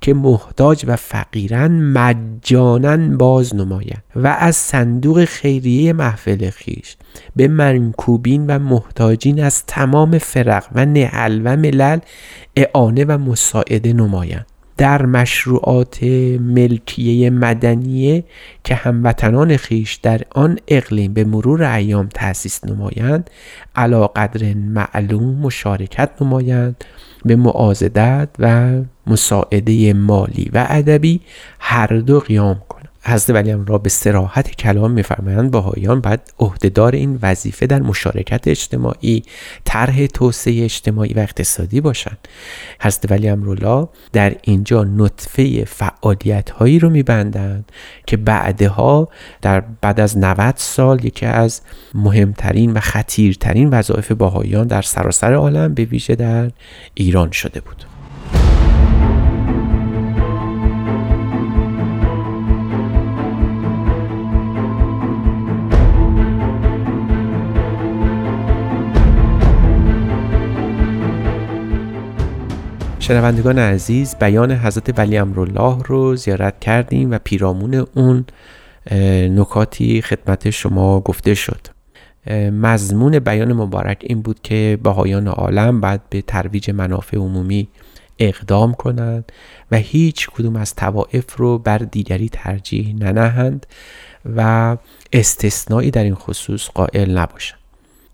که 0.00 0.14
محتاج 0.14 0.84
و 0.86 0.96
فقیرن 0.96 1.70
مجانا 1.70 3.16
باز 3.16 3.54
نمایند 3.54 4.02
و 4.16 4.26
از 4.26 4.56
صندوق 4.56 5.24
خیریه 5.24 5.92
محفل 5.92 6.50
خیش 6.50 6.96
به 7.36 7.48
منکوبین 7.48 8.46
و 8.46 8.58
محتاجین 8.58 9.42
از 9.42 9.66
تمام 9.66 10.18
فرق 10.18 10.66
و 10.74 10.86
نهل 10.86 11.40
و 11.44 11.56
ملل 11.56 11.98
اعانه 12.56 13.04
و 13.04 13.18
مساعده 13.18 13.92
نمایند. 13.92 14.57
در 14.78 15.06
مشروعات 15.06 16.02
ملکیه 16.40 17.30
مدنیه 17.30 18.24
که 18.64 18.74
هموطنان 18.74 19.56
خیش 19.56 19.94
در 19.94 20.20
آن 20.30 20.58
اقلیم 20.68 21.14
به 21.14 21.24
مرور 21.24 21.62
ایام 21.62 22.08
تأسیس 22.14 22.64
نمایند 22.64 23.30
علا 23.76 24.06
قدر 24.06 24.54
معلوم 24.54 25.34
مشارکت 25.34 26.10
نمایند 26.20 26.84
به 27.24 27.36
معازدت 27.36 28.28
و 28.38 28.72
مساعده 29.06 29.92
مالی 29.92 30.50
و 30.52 30.66
ادبی 30.68 31.20
هر 31.58 31.86
دو 31.86 32.20
قیام 32.20 32.62
کنند. 32.68 32.77
حضرت 33.08 33.30
ولی 33.30 33.64
را 33.66 33.78
به 33.78 33.88
سراحت 33.88 34.50
کلام 34.50 34.90
میفرمایند. 34.90 35.50
بهایان 35.50 36.00
باید 36.00 36.20
عهدهدار 36.38 36.94
این 36.94 37.18
وظیفه 37.22 37.66
در 37.66 37.82
مشارکت 37.82 38.48
اجتماعی 38.48 39.22
طرح 39.64 40.06
توسعه 40.06 40.64
اجتماعی 40.64 41.14
و 41.14 41.18
اقتصادی 41.18 41.80
باشند. 41.80 42.28
حضرت 42.80 43.10
ولی 43.10 43.28
امرالله 43.28 43.88
در 44.12 44.36
اینجا 44.42 44.84
نطفه 44.84 45.64
فعالیت 45.64 46.50
هایی 46.50 46.78
رو 46.78 46.90
میبندند 46.90 47.72
که 48.06 48.16
بعدها 48.16 49.08
در 49.42 49.60
بعد 49.60 50.00
از 50.00 50.18
90 50.18 50.54
سال 50.56 51.04
یکی 51.04 51.26
از 51.26 51.60
مهمترین 51.94 52.72
و 52.72 52.80
خطیرترین 52.80 53.70
وظایف 53.70 54.12
باهایان 54.12 54.66
در 54.66 54.82
سراسر 54.82 55.34
عالم 55.34 55.74
به 55.74 55.84
ویژه 55.84 56.14
در 56.14 56.50
ایران 56.94 57.30
شده 57.30 57.60
بود. 57.60 57.87
شنوندگان 73.08 73.58
عزیز 73.58 74.16
بیان 74.20 74.52
حضرت 74.52 74.98
ولی 74.98 75.18
امرالله 75.18 75.82
رو 75.86 76.16
زیارت 76.16 76.60
کردیم 76.60 77.10
و 77.10 77.18
پیرامون 77.24 77.86
اون 77.94 78.24
نکاتی 79.30 80.02
خدمت 80.02 80.50
شما 80.50 81.00
گفته 81.00 81.34
شد. 81.34 81.66
مضمون 82.52 83.18
بیان 83.18 83.52
مبارک 83.52 83.98
این 84.00 84.22
بود 84.22 84.40
که 84.42 84.78
بهایان 84.82 85.28
عالم 85.28 85.80
بعد 85.80 86.00
به 86.10 86.22
ترویج 86.22 86.70
منافع 86.70 87.16
عمومی 87.16 87.68
اقدام 88.18 88.74
کنند 88.74 89.32
و 89.70 89.76
هیچ 89.76 90.30
کدوم 90.30 90.56
از 90.56 90.74
توائف 90.74 91.36
رو 91.36 91.58
بر 91.58 91.78
دیگری 91.78 92.28
ترجیح 92.28 92.94
ننهند 92.94 93.66
و 94.36 94.76
استثنایی 95.12 95.90
در 95.90 96.04
این 96.04 96.14
خصوص 96.14 96.68
قائل 96.68 97.18
نباشند. 97.18 97.60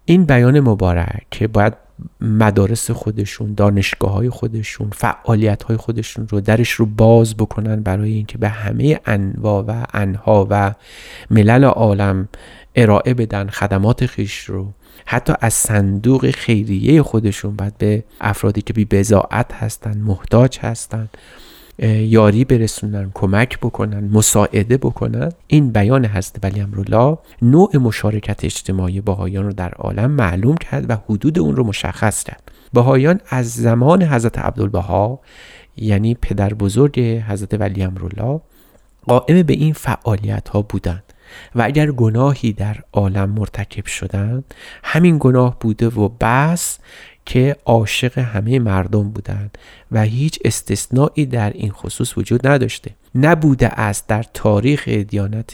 این 0.04 0.24
بیان 0.24 0.60
مبارک 0.60 1.26
که 1.30 1.48
باید 1.48 1.83
مدارس 2.20 2.90
خودشون 2.90 3.54
دانشگاه 3.54 4.12
های 4.12 4.30
خودشون 4.30 4.90
فعالیت 4.92 5.62
های 5.62 5.76
خودشون 5.76 6.28
رو 6.28 6.40
درش 6.40 6.70
رو 6.70 6.86
باز 6.86 7.36
بکنن 7.36 7.82
برای 7.82 8.12
اینکه 8.12 8.38
به 8.38 8.48
همه 8.48 9.00
انواع 9.06 9.64
و 9.68 9.86
انها 9.92 10.46
و 10.50 10.74
ملل 11.30 11.64
عالم 11.64 12.28
ارائه 12.74 13.14
بدن 13.14 13.48
خدمات 13.48 14.06
خیش 14.06 14.44
رو. 14.44 14.72
حتی 15.06 15.32
از 15.40 15.54
صندوق 15.54 16.30
خیریه 16.30 17.02
خودشون 17.02 17.56
بعد 17.56 17.78
به 17.78 18.04
افرادی 18.20 18.62
که 18.62 18.72
بی 18.72 18.84
بزاعت 18.84 19.52
هستن 19.52 19.98
محتاج 19.98 20.58
هستن. 20.58 21.08
یاری 21.78 22.44
برسونن 22.44 23.10
کمک 23.14 23.58
بکنن 23.58 24.08
مساعده 24.12 24.76
بکنن. 24.76 25.32
این 25.46 25.72
بیان 25.72 26.06
حضرت 26.06 26.36
ولی 26.42 26.60
امرالله 26.60 27.18
نوع 27.42 27.76
مشارکت 27.76 28.44
اجتماعی 28.44 29.00
باهایان 29.00 29.44
رو 29.44 29.52
در 29.52 29.72
عالم 29.72 30.10
معلوم 30.10 30.56
کرد 30.56 30.90
و 30.90 30.96
حدود 31.08 31.38
اون 31.38 31.56
رو 31.56 31.64
مشخص 31.64 32.24
کرد. 32.24 32.52
باهایان 32.72 33.20
از 33.28 33.54
زمان 33.54 34.02
حضرت 34.02 34.38
عبدالبها 34.38 35.20
یعنی 35.76 36.14
پدر 36.14 36.54
بزرگ 36.54 37.00
حضرت 37.00 37.54
ولی 37.60 37.82
امرالله 37.82 38.40
قائم 39.06 39.42
به 39.42 39.52
این 39.52 39.72
فعالیت 39.72 40.48
ها 40.48 40.62
بودند 40.62 41.02
و 41.54 41.62
اگر 41.62 41.90
گناهی 41.90 42.52
در 42.52 42.76
عالم 42.92 43.30
مرتکب 43.30 43.86
شدن 43.86 44.44
همین 44.84 45.16
گناه 45.20 45.58
بوده 45.60 45.88
و 45.88 46.08
بس 46.20 46.78
که 47.26 47.56
عاشق 47.64 48.18
همه 48.18 48.58
مردم 48.58 49.10
بودند 49.10 49.58
و 49.92 50.02
هیچ 50.02 50.38
استثنایی 50.44 51.26
در 51.26 51.50
این 51.50 51.70
خصوص 51.70 52.18
وجود 52.18 52.46
نداشته. 52.46 52.90
نبوده 53.14 53.68
است 53.68 54.08
در 54.08 54.24
تاریخ 54.34 54.88
دیانت 54.88 55.52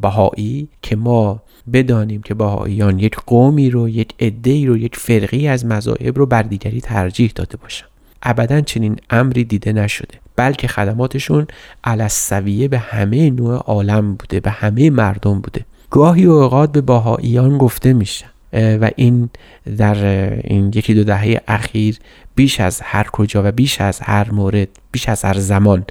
بهایی 0.00 0.68
که 0.82 0.96
ما 0.96 1.42
بدانیم 1.72 2.22
که 2.22 2.34
بهاییان 2.34 2.98
یک 2.98 3.16
قومی 3.26 3.70
رو 3.70 3.88
یک 3.88 4.14
عده 4.20 4.66
رو 4.66 4.76
یک 4.76 4.96
فرقی 4.96 5.48
از 5.48 5.66
مذاهب 5.66 6.18
رو 6.18 6.26
بر 6.26 6.42
دیگری 6.42 6.80
ترجیح 6.80 7.32
داده 7.34 7.56
باشن. 7.56 7.86
ابدا 8.22 8.60
چنین 8.60 8.96
امری 9.10 9.44
دیده 9.44 9.72
نشده. 9.72 10.14
بلکه 10.36 10.68
خدماتشون 10.68 11.46
علسویه 11.84 12.68
به 12.68 12.78
همه 12.78 13.30
نوع 13.30 13.54
عالم 13.54 14.14
بوده 14.14 14.40
به 14.40 14.50
همه 14.50 14.90
مردم 14.90 15.40
بوده. 15.40 15.64
گاهی 15.90 16.24
اوقات 16.24 16.72
به 16.72 16.80
باهاییان 16.80 17.58
گفته 17.58 17.92
میشه. 17.92 18.26
و 18.52 18.90
این 18.96 19.30
در 19.76 20.04
این 20.44 20.72
یکی 20.74 20.94
دو 20.94 21.04
دهه 21.04 21.40
اخیر 21.48 21.98
بیش 22.34 22.60
از 22.60 22.80
هر 22.80 23.04
کجا 23.04 23.42
و 23.44 23.52
بیش 23.52 23.80
از 23.80 24.00
هر 24.00 24.30
مورد 24.30 24.68
بیش 24.92 25.08
از 25.08 25.24
هر 25.24 25.38
زمان 25.38 25.84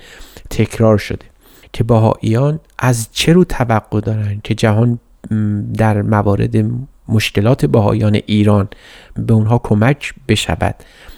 تکرار 0.49 0.97
شده 0.97 1.25
که 1.73 1.83
باهاییان 1.83 2.59
از 2.79 3.07
چه 3.11 3.33
رو 3.33 3.43
توقع 3.43 4.01
دارن 4.01 4.41
که 4.43 4.55
جهان 4.55 4.99
در 5.77 6.01
موارد 6.01 6.55
مشکلات 7.07 7.65
باهایان 7.65 8.19
ایران 8.25 8.67
به 9.15 9.33
اونها 9.33 9.57
کمک 9.57 10.13
بشود؟ 10.27 10.75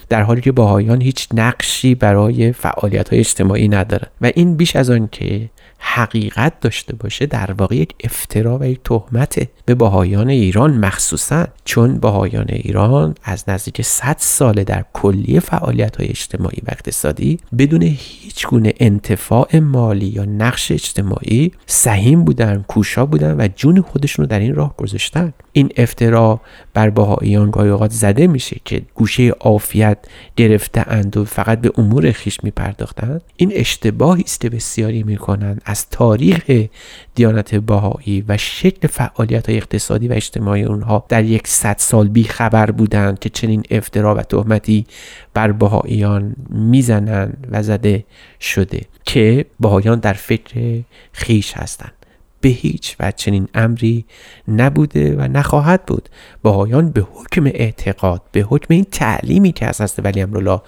در 0.09 0.21
حالی 0.21 0.41
که 0.41 0.51
باهایان 0.51 1.01
هیچ 1.01 1.27
نقشی 1.33 1.95
برای 1.95 2.51
فعالیت 2.51 3.09
های 3.09 3.19
اجتماعی 3.19 3.67
ندارن. 3.67 4.07
و 4.21 4.31
این 4.35 4.55
بیش 4.55 4.75
از 4.75 4.89
آن 4.89 5.09
که 5.11 5.49
حقیقت 5.83 6.59
داشته 6.59 6.95
باشه 6.95 7.25
در 7.25 7.51
واقع 7.51 7.75
یک 7.75 7.95
افترا 8.03 8.57
و 8.57 8.63
یک 8.63 8.79
تهمت 8.83 9.47
به 9.65 9.75
باهایان 9.75 10.29
ایران 10.29 10.73
مخصوصا 10.73 11.47
چون 11.65 11.99
باهایان 11.99 12.45
ایران 12.49 13.15
از 13.23 13.43
نزدیک 13.47 13.81
100 13.81 14.15
ساله 14.19 14.63
در 14.63 14.85
کلیه 14.93 15.39
فعالیت 15.39 15.95
های 15.95 16.07
اجتماعی 16.07 16.57
و 16.67 16.71
اقتصادی 16.71 17.39
بدون 17.57 17.81
هیچ 17.81 18.47
گونه 18.47 18.73
انتفاع 18.79 19.59
مالی 19.59 20.05
یا 20.05 20.25
نقش 20.25 20.71
اجتماعی 20.71 21.51
سهیم 21.65 22.23
بودن 22.23 22.65
کوشا 22.67 23.05
بودن 23.05 23.35
و 23.39 23.47
جون 23.55 23.81
خودشون 23.81 24.25
رو 24.25 24.29
در 24.29 24.39
این 24.39 24.55
راه 24.55 24.77
گذاشتن. 24.77 25.33
این 25.53 25.69
افترا 25.77 26.41
بر 26.73 26.89
باهایان 26.89 27.51
گاهی 27.51 27.69
اوقات 27.69 27.91
زده 27.91 28.27
میشه 28.27 28.57
که 28.65 28.81
گوشه 28.95 29.29
عافیت 29.29 29.97
گرفته 30.35 30.89
اند 30.91 31.17
و 31.17 31.25
فقط 31.25 31.61
به 31.61 31.71
امور 31.77 32.11
خیش 32.11 32.43
میپرداختند 32.43 33.21
این 33.35 33.51
اشتباهی 33.55 34.23
است 34.23 34.41
که 34.41 34.49
بسیاری 34.49 35.03
می‌کنند. 35.03 35.61
از 35.65 35.89
تاریخ 35.89 36.67
دیانت 37.15 37.55
باهایی 37.55 38.25
و 38.27 38.37
شکل 38.37 38.87
فعالیت 38.87 39.49
های 39.49 39.57
اقتصادی 39.57 40.07
و 40.07 40.13
اجتماعی 40.13 40.63
اونها 40.63 41.05
در 41.09 41.23
یک 41.23 41.47
صد 41.47 41.75
سال 41.79 42.07
بی 42.07 42.23
خبر 42.23 42.71
بودند 42.71 43.19
که 43.19 43.29
چنین 43.29 43.63
افترا 43.71 44.15
و 44.15 44.21
تهمتی 44.21 44.85
بر 45.33 45.51
باهاییان 45.51 46.35
می‌زنند 46.49 47.47
و 47.51 47.63
زده 47.63 48.03
شده 48.39 48.81
که 49.05 49.45
باهایان 49.59 49.99
در 49.99 50.13
فکر 50.13 50.81
خیش 51.13 51.53
هستند. 51.53 52.00
به 52.41 52.49
هیچ 52.49 52.95
و 52.99 53.11
چنین 53.11 53.47
امری 53.53 54.05
نبوده 54.47 55.15
و 55.15 55.21
نخواهد 55.21 55.85
بود. 55.85 56.09
باهایان 56.41 56.89
به 56.89 57.01
حکم 57.01 57.45
اعتقاد 57.45 58.21
به 58.31 58.39
حکم 58.41 58.73
این 58.73 58.83
تعلیمی 58.83 59.51
که 59.51 59.65
از 59.65 59.81
حضرت 59.81 60.05
ولی 60.05 60.21
امرالله 60.21 60.61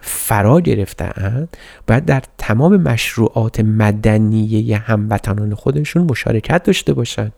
فرا 0.00 0.60
گرفتهاند 0.60 1.56
باید 1.86 2.04
در 2.04 2.22
تمام 2.38 2.76
مشروعات 2.76 3.60
مدنیه 3.60 4.76
هموطنان 4.76 5.54
خودشون 5.54 6.02
مشارکت 6.10 6.62
داشته 6.62 6.92
باشند. 6.92 7.32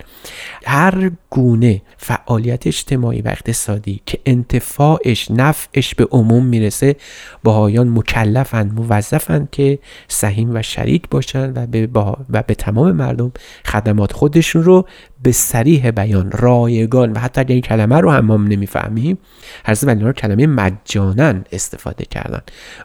هر 0.66 1.11
گونه 1.30 1.82
فعالیت 1.96 2.66
اجتماعی 2.66 3.22
و 3.22 3.28
اقتصادی 3.28 4.00
که 4.06 4.18
انتفاعش 4.26 5.30
نفعش 5.30 5.94
به 5.94 6.08
عموم 6.11 6.44
می‌رسه 6.44 6.96
باهایان 7.44 7.88
مکلفند 7.88 8.74
موظفند 8.74 9.48
که 9.50 9.78
سهیم 10.08 10.54
و 10.54 10.62
شریک 10.62 11.08
باشند 11.11 11.58
و 11.58 11.66
به, 11.66 11.88
و 12.30 12.42
به 12.42 12.54
تمام 12.54 12.92
مردم 12.92 13.32
خدمات 13.66 14.12
خودشون 14.12 14.62
رو 14.62 14.86
به 15.22 15.32
سریح 15.32 15.90
بیان 15.90 16.30
رایگان. 16.30 17.12
و 17.12 17.18
حتی 17.18 17.40
اگر 17.40 17.52
این 17.52 17.60
کلمه 17.60 17.96
رو 17.96 18.10
هم 18.10 18.24
ما 18.26 18.36
نمی‌فهمیم 18.36 19.18
حضرت 19.66 20.02
ولی 20.02 20.12
کلمه 20.12 20.46
مجانن 20.46 21.44
استفاده 21.52 22.04
کردن. 22.04 22.40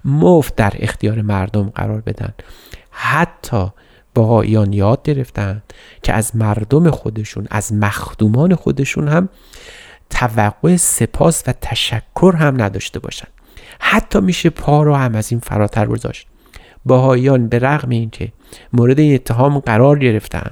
مفت 0.06 0.56
در 0.56 0.74
اختیار 0.76 1.22
مردم 1.22 1.70
قرار 1.70 2.02
بدن. 2.02 2.34
حتی 2.92 3.68
باهایان 4.16 4.74
یاد 4.74 5.04
گرفتن 5.04 5.64
که 6.04 6.14
از 6.14 6.36
مردم 6.36 6.90
خودشون 6.92 7.48
از 7.52 7.74
مخدومان 7.74 8.56
خودشون 8.56 9.08
هم 9.08 9.30
توقع 10.10 10.76
سپاس 10.76 11.44
و 11.48 11.54
تشکر 11.62 12.36
هم 12.38 12.62
نداشته 12.62 13.00
باشن. 13.00 13.28
حتی 13.80 14.20
میشه 14.20 14.50
پا 14.50 14.84
رو 14.84 14.96
هم 14.96 15.16
از 15.16 15.32
این 15.32 15.40
فراتر 15.40 15.86
گذاشت. 15.86 16.28
باهایان 16.86 17.48
به 17.48 17.60
رغم 17.60 17.90
اینکه 17.90 18.32
مورد 18.74 19.00
اتهام 19.00 19.60
قرار 19.60 20.00
گرفتن 20.00 20.52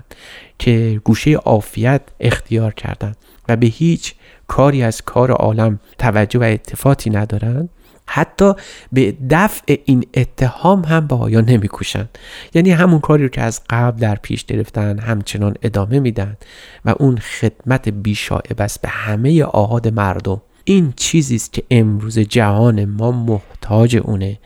که 0.59 1.01
گوشه 1.03 1.33
عافیت 1.33 2.01
اختیار 2.19 2.73
کردند 2.73 3.17
و 3.49 3.55
به 3.55 3.67
هیچ 3.67 4.15
کاری 4.47 4.83
از 4.83 5.01
کار 5.01 5.31
عالم 5.31 5.79
توجه 5.97 6.39
و 6.39 6.43
اتفاقی 6.43 7.09
ندارند 7.09 7.69
حتی 8.05 8.53
به 8.91 9.13
دفع 9.29 9.77
این 9.85 10.05
اتهام 10.13 10.81
هم 10.81 11.07
بهایان 11.07 11.45
نمیکوشند. 11.45 12.17
یعنی 12.53 12.71
همون 12.71 12.99
کاری 12.99 13.23
رو 13.23 13.29
که 13.29 13.41
از 13.41 13.61
قبل 13.69 13.99
در 13.99 14.15
پیش 14.15 14.45
گرفتن 14.45 14.99
همچنان 14.99 15.53
ادامه 15.61 15.99
میدن 15.99 16.37
و 16.85 16.93
اون 16.99 17.17
خدمت 17.17 17.89
بیشاعب 17.89 18.61
است 18.61 18.81
به 18.81 18.89
همه 18.89 19.43
آهاد 19.43 19.87
مردم. 19.87 20.41
این 20.63 20.93
چیزی 20.95 21.35
است 21.35 21.53
که 21.53 21.63
امروز 21.71 22.19
جهان 22.19 22.85
ما 22.85 23.11
محتاج 23.11 23.97
اونه 23.97 24.39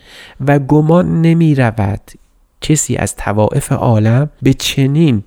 و 0.48 0.60
گمان 0.60 1.22
نمی 1.22 1.56
رود 1.56 2.12
کسی 2.62 2.96
از 2.96 3.16
توائف 3.16 3.72
عالم 3.72 4.30
به 4.42 4.54
چنین 4.54 5.24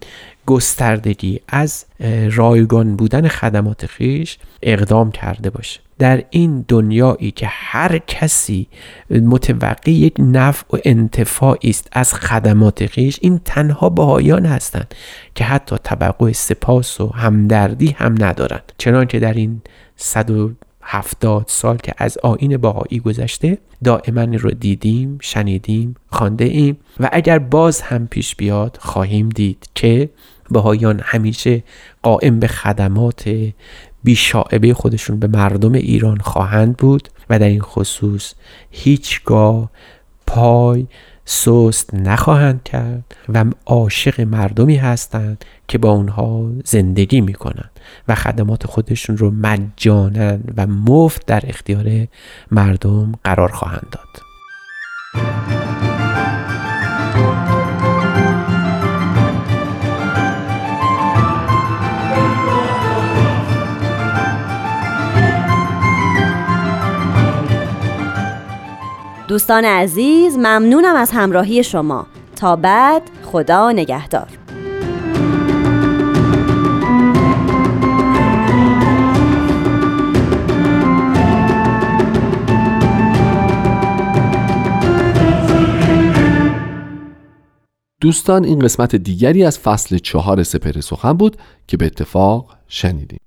گستردگی 0.50 1.40
از 1.48 1.84
رایگان 2.30 2.96
بودن 2.96 3.28
خدمات 3.28 3.86
خیش 3.86 4.38
اقدام 4.62 5.10
کرده 5.10 5.50
باشه. 5.50 5.80
در 5.98 6.24
این 6.30 6.64
دنیایی 6.68 7.30
که 7.30 7.46
هر 7.50 7.98
کسی 7.98 8.66
متوقع 9.10 9.90
یک 9.90 10.14
نفع 10.18 10.64
و 10.72 10.80
انتفاعی 10.84 11.70
است 11.70 11.88
از 11.92 12.14
خدمات 12.14 12.86
خیش 12.86 13.18
این 13.22 13.40
تنها 13.44 13.88
بهایان 13.88 14.46
هستند 14.46 14.94
که 15.34 15.44
حتی 15.44 15.76
توقع 15.84 16.32
سپاس 16.32 17.00
و 17.00 17.06
همدردی 17.06 17.90
هم 17.90 18.14
ندارند. 18.24 18.72
چنانکه 18.78 19.18
در 19.18 19.34
این 19.34 19.62
صد 19.96 20.30
و 20.30 20.52
هفتاد 20.82 21.44
سال 21.48 21.76
که 21.76 21.94
از 21.98 22.18
آین 22.18 22.56
باهایی 22.56 23.00
گذشته 23.00 23.58
دائما 23.84 24.24
رو 24.24 24.50
دیدیم 24.50 25.18
شنیدیم 25.22 25.94
خانده 26.10 26.44
ایم 26.44 26.76
و 27.00 27.08
اگر 27.12 27.38
باز 27.38 27.80
هم 27.80 28.06
پیش 28.06 28.36
بیاد 28.36 28.78
خواهیم 28.80 29.28
دید 29.28 29.68
که 29.74 30.10
بهایان 30.50 31.00
همیشه 31.04 31.62
قائم 32.02 32.40
به 32.40 32.46
خدمات 32.46 33.30
بیشاعبه 34.04 34.74
خودشون 34.74 35.18
به 35.18 35.26
مردم 35.26 35.72
ایران 35.72 36.18
خواهند 36.18 36.76
بود 36.76 37.08
و 37.30 37.38
در 37.38 37.46
این 37.46 37.60
خصوص 37.60 38.34
هیچگاه 38.70 39.70
پای 40.26 40.86
سست 41.24 41.94
نخواهند 41.94 42.62
کرد 42.62 43.16
و 43.28 43.44
عاشق 43.66 44.20
مردمی 44.20 44.76
هستند 44.76 45.44
که 45.68 45.78
با 45.78 45.90
اونها 45.90 46.50
زندگی 46.64 47.20
می‌کنند 47.20 47.70
و 48.08 48.14
خدمات 48.14 48.66
خودشون 48.66 49.16
رو 49.16 49.30
مجانا 49.30 50.38
و 50.56 50.66
مفت 50.66 51.26
در 51.26 51.42
اختیار 51.46 52.06
مردم 52.50 53.12
قرار 53.24 53.52
خواهند 53.52 53.86
داد. 53.92 55.69
دوستان 69.30 69.64
عزیز 69.64 70.36
ممنونم 70.36 70.96
از 70.96 71.10
همراهی 71.10 71.64
شما. 71.64 72.06
تا 72.36 72.56
بعد 72.56 73.02
خدا 73.24 73.72
نگهدار. 73.72 74.28
دوستان 88.00 88.44
این 88.44 88.58
قسمت 88.58 88.96
دیگری 88.96 89.44
از 89.44 89.58
فصل 89.58 89.98
چهار 89.98 90.42
سپر 90.42 90.80
سخن 90.80 91.12
بود 91.12 91.36
که 91.66 91.76
به 91.76 91.86
اتفاق 91.86 92.56
شنیدیم. 92.68 93.20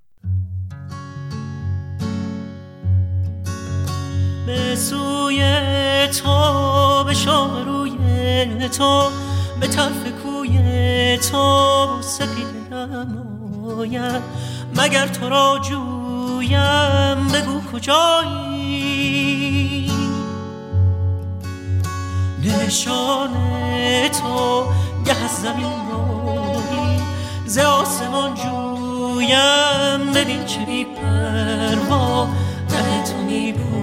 به 4.46 4.76
به 7.26 7.64
روی 7.66 8.70
تو 8.70 9.10
به 9.60 9.68
طرف 9.68 10.04
کوی 10.24 11.18
تو 11.18 11.88
سپید 12.02 12.74
نماید 12.74 14.22
مگر 14.76 15.08
تو 15.08 15.30
را 15.30 15.60
جویم؟ 15.70 17.28
بگو 17.28 17.62
کجایی؟ 17.74 19.04
نشان 22.44 23.30
تو 24.10 24.66
گه 25.06 25.24
از 25.24 25.42
زمین 25.42 25.74
روی 25.92 27.00
ز 27.46 27.58
آسمان 27.58 28.36
جویم. 28.36 30.14
ببین 30.14 30.46
چه 30.46 30.66
بی 30.66 30.86
پروا 30.86 32.28
ره 32.70 33.04
تو 33.04 33.18
می 33.18 33.54
پویم 33.54 33.83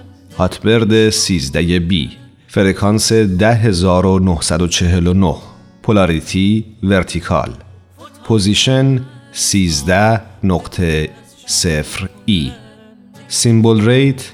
Hotbird 0.37 1.09
13 1.09 1.79
B. 1.79 2.09
فرکانس 2.47 3.11
10949 3.11 5.35
polarity 5.83 6.65
vertical. 6.83 7.49
position 8.23 9.05
13 9.31 10.21
نقطه 10.43 11.09
0 11.47 12.09
E. 12.25 12.51
symbol 13.27 13.85
rate 13.85 14.31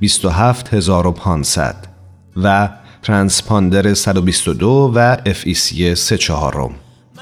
27500 0.00 1.86
و 2.36 2.68
ترانسپاندر 3.02 3.94
122 3.94 4.92
و 4.94 5.16
FEC 5.16 5.94
3 5.94 6.18
چهارم. 6.18 6.74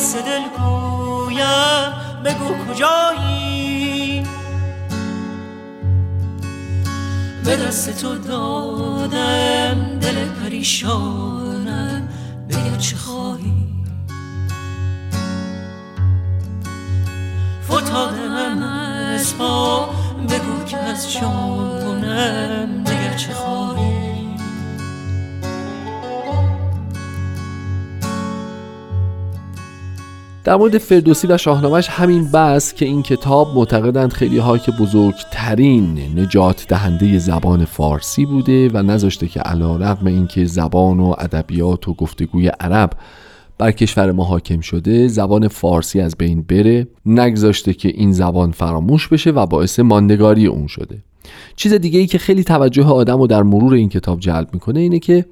حدیث 0.00 0.16
دل 0.16 0.42
گویم 0.58 1.92
بگو 2.24 2.54
کجایی؟ 2.64 4.22
به 7.44 7.56
دست 7.56 8.00
تو 8.00 8.18
دادم 8.18 9.98
دل 10.00 10.24
پریشانم 10.28 12.08
بگر 12.48 12.76
چه 12.78 12.96
خواهی؟ 12.96 13.66
فتادم 17.68 18.62
از 18.62 19.36
پا 19.36 19.88
بگو 20.28 20.64
که 20.66 20.76
از 20.76 21.12
جانم 21.12 22.84
بگر 22.84 23.14
چه 23.16 23.32
خواهی؟ 23.32 23.99
در 30.44 30.56
مورد 30.56 30.78
فردوسی 30.78 31.26
و 31.26 31.38
شاهنامهش 31.38 31.88
همین 31.88 32.30
بس 32.30 32.74
که 32.74 32.84
این 32.84 33.02
کتاب 33.02 33.54
معتقدند 33.54 34.12
خیلی 34.12 34.38
ها 34.38 34.58
که 34.58 34.72
بزرگترین 34.72 36.18
نجات 36.18 36.66
دهنده 36.68 37.18
زبان 37.18 37.64
فارسی 37.64 38.26
بوده 38.26 38.68
و 38.68 38.82
نذاشته 38.82 39.28
که 39.28 39.40
علا 39.40 39.76
رقم 39.76 40.06
این 40.06 40.26
که 40.26 40.44
زبان 40.44 41.00
و 41.00 41.14
ادبیات 41.18 41.88
و 41.88 41.94
گفتگوی 41.94 42.48
عرب 42.60 42.90
بر 43.58 43.72
کشور 43.72 44.12
ما 44.12 44.24
حاکم 44.24 44.60
شده 44.60 45.08
زبان 45.08 45.48
فارسی 45.48 46.00
از 46.00 46.16
بین 46.18 46.42
بره 46.42 46.88
نگذاشته 47.06 47.74
که 47.74 47.88
این 47.88 48.12
زبان 48.12 48.50
فراموش 48.50 49.08
بشه 49.08 49.30
و 49.30 49.46
باعث 49.46 49.80
ماندگاری 49.80 50.46
اون 50.46 50.66
شده. 50.66 51.02
چیز 51.56 51.74
دیگه 51.74 51.98
ای 51.98 52.06
که 52.06 52.18
خیلی 52.18 52.44
توجه 52.44 52.84
آدم 52.84 53.18
رو 53.18 53.26
در 53.26 53.42
مرور 53.42 53.74
این 53.74 53.88
کتاب 53.88 54.20
جلب 54.20 54.48
می‌کنه 54.52 54.80
اینه 54.80 54.98
که 54.98 55.26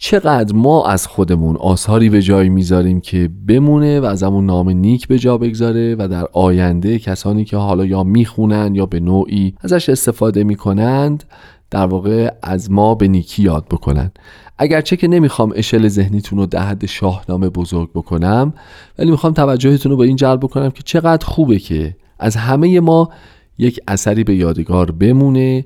چقدر 0.00 0.54
ما 0.54 0.86
از 0.86 1.06
خودمون 1.06 1.56
آثاری 1.56 2.10
به 2.10 2.22
جای 2.22 2.48
می‌ذاریم 2.48 3.00
که 3.00 3.30
بمونه 3.48 4.00
و 4.00 4.04
از 4.04 4.22
همون 4.22 4.46
نام 4.46 4.70
نیک 4.70 5.08
به 5.08 5.18
جا 5.18 5.38
بگذاره 5.38 5.96
و 5.98 6.08
در 6.08 6.26
آینده 6.32 6.98
کسانی 6.98 7.44
که 7.44 7.56
حالا 7.56 7.84
یا 7.84 8.02
می‌خونن 8.04 8.74
یا 8.74 8.86
به 8.86 9.00
نوعی 9.00 9.54
ازش 9.60 9.88
استفاده 9.88 10.44
می‌کنند 10.44 11.24
در 11.70 11.86
واقع 11.86 12.30
از 12.42 12.70
ما 12.70 12.94
به 12.94 13.08
نیکی 13.08 13.42
یاد 13.42 13.66
بکنن. 13.70 14.10
اگرچه 14.58 14.96
که 14.96 15.08
نمی‌خوام 15.08 15.52
اشل 15.56 15.88
ذهنیتون 15.88 16.38
رو 16.38 16.46
در 16.46 16.62
حد 16.62 16.86
شاهنامه 16.86 17.48
بزرگ 17.48 17.90
بکنم 17.94 18.54
ولی 18.98 19.10
می‌خوام 19.10 19.32
توجهتون 19.32 19.92
رو 19.92 19.98
به 19.98 20.04
این 20.04 20.16
جلب 20.16 20.40
بکنم 20.40 20.70
که 20.70 20.82
چقدر 20.82 21.26
خوبه 21.26 21.58
که 21.58 21.96
از 22.18 22.36
همه 22.36 22.80
ما 22.80 23.10
یک 23.58 23.80
اثری 23.88 24.24
به 24.24 24.34
یادگار 24.34 24.90
بمونه 24.90 25.64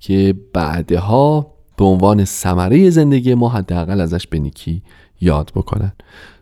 که 0.00 0.34
بعدها 0.52 1.51
به 1.76 1.84
عنوان 1.84 2.24
ثمره 2.24 2.90
زندگی 2.90 3.34
ما 3.34 3.48
حداقل 3.48 4.00
ازش 4.00 4.26
به 4.26 4.38
نیکی 4.38 4.82
یاد 5.20 5.52
بکنن. 5.54 5.92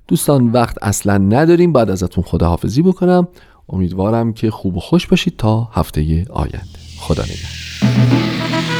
دوستان 0.09 0.47
وقت 0.47 0.77
اصلا 0.83 1.19
نداریم. 1.19 1.73
بعد 1.73 1.91
ازتون 1.91 2.25
خداحافظی 2.25 2.83
بکنم. 2.83 3.29
امیدوارم 3.69 4.33
که 4.33 4.51
خوب 4.51 4.77
و 4.77 4.81
خوش 4.81 5.07
باشید 5.07 5.37
تا 5.37 5.69
هفته 5.73 6.25
آینده. 6.31 6.79
خدا 6.99 7.23
نگهدار. 7.23 8.80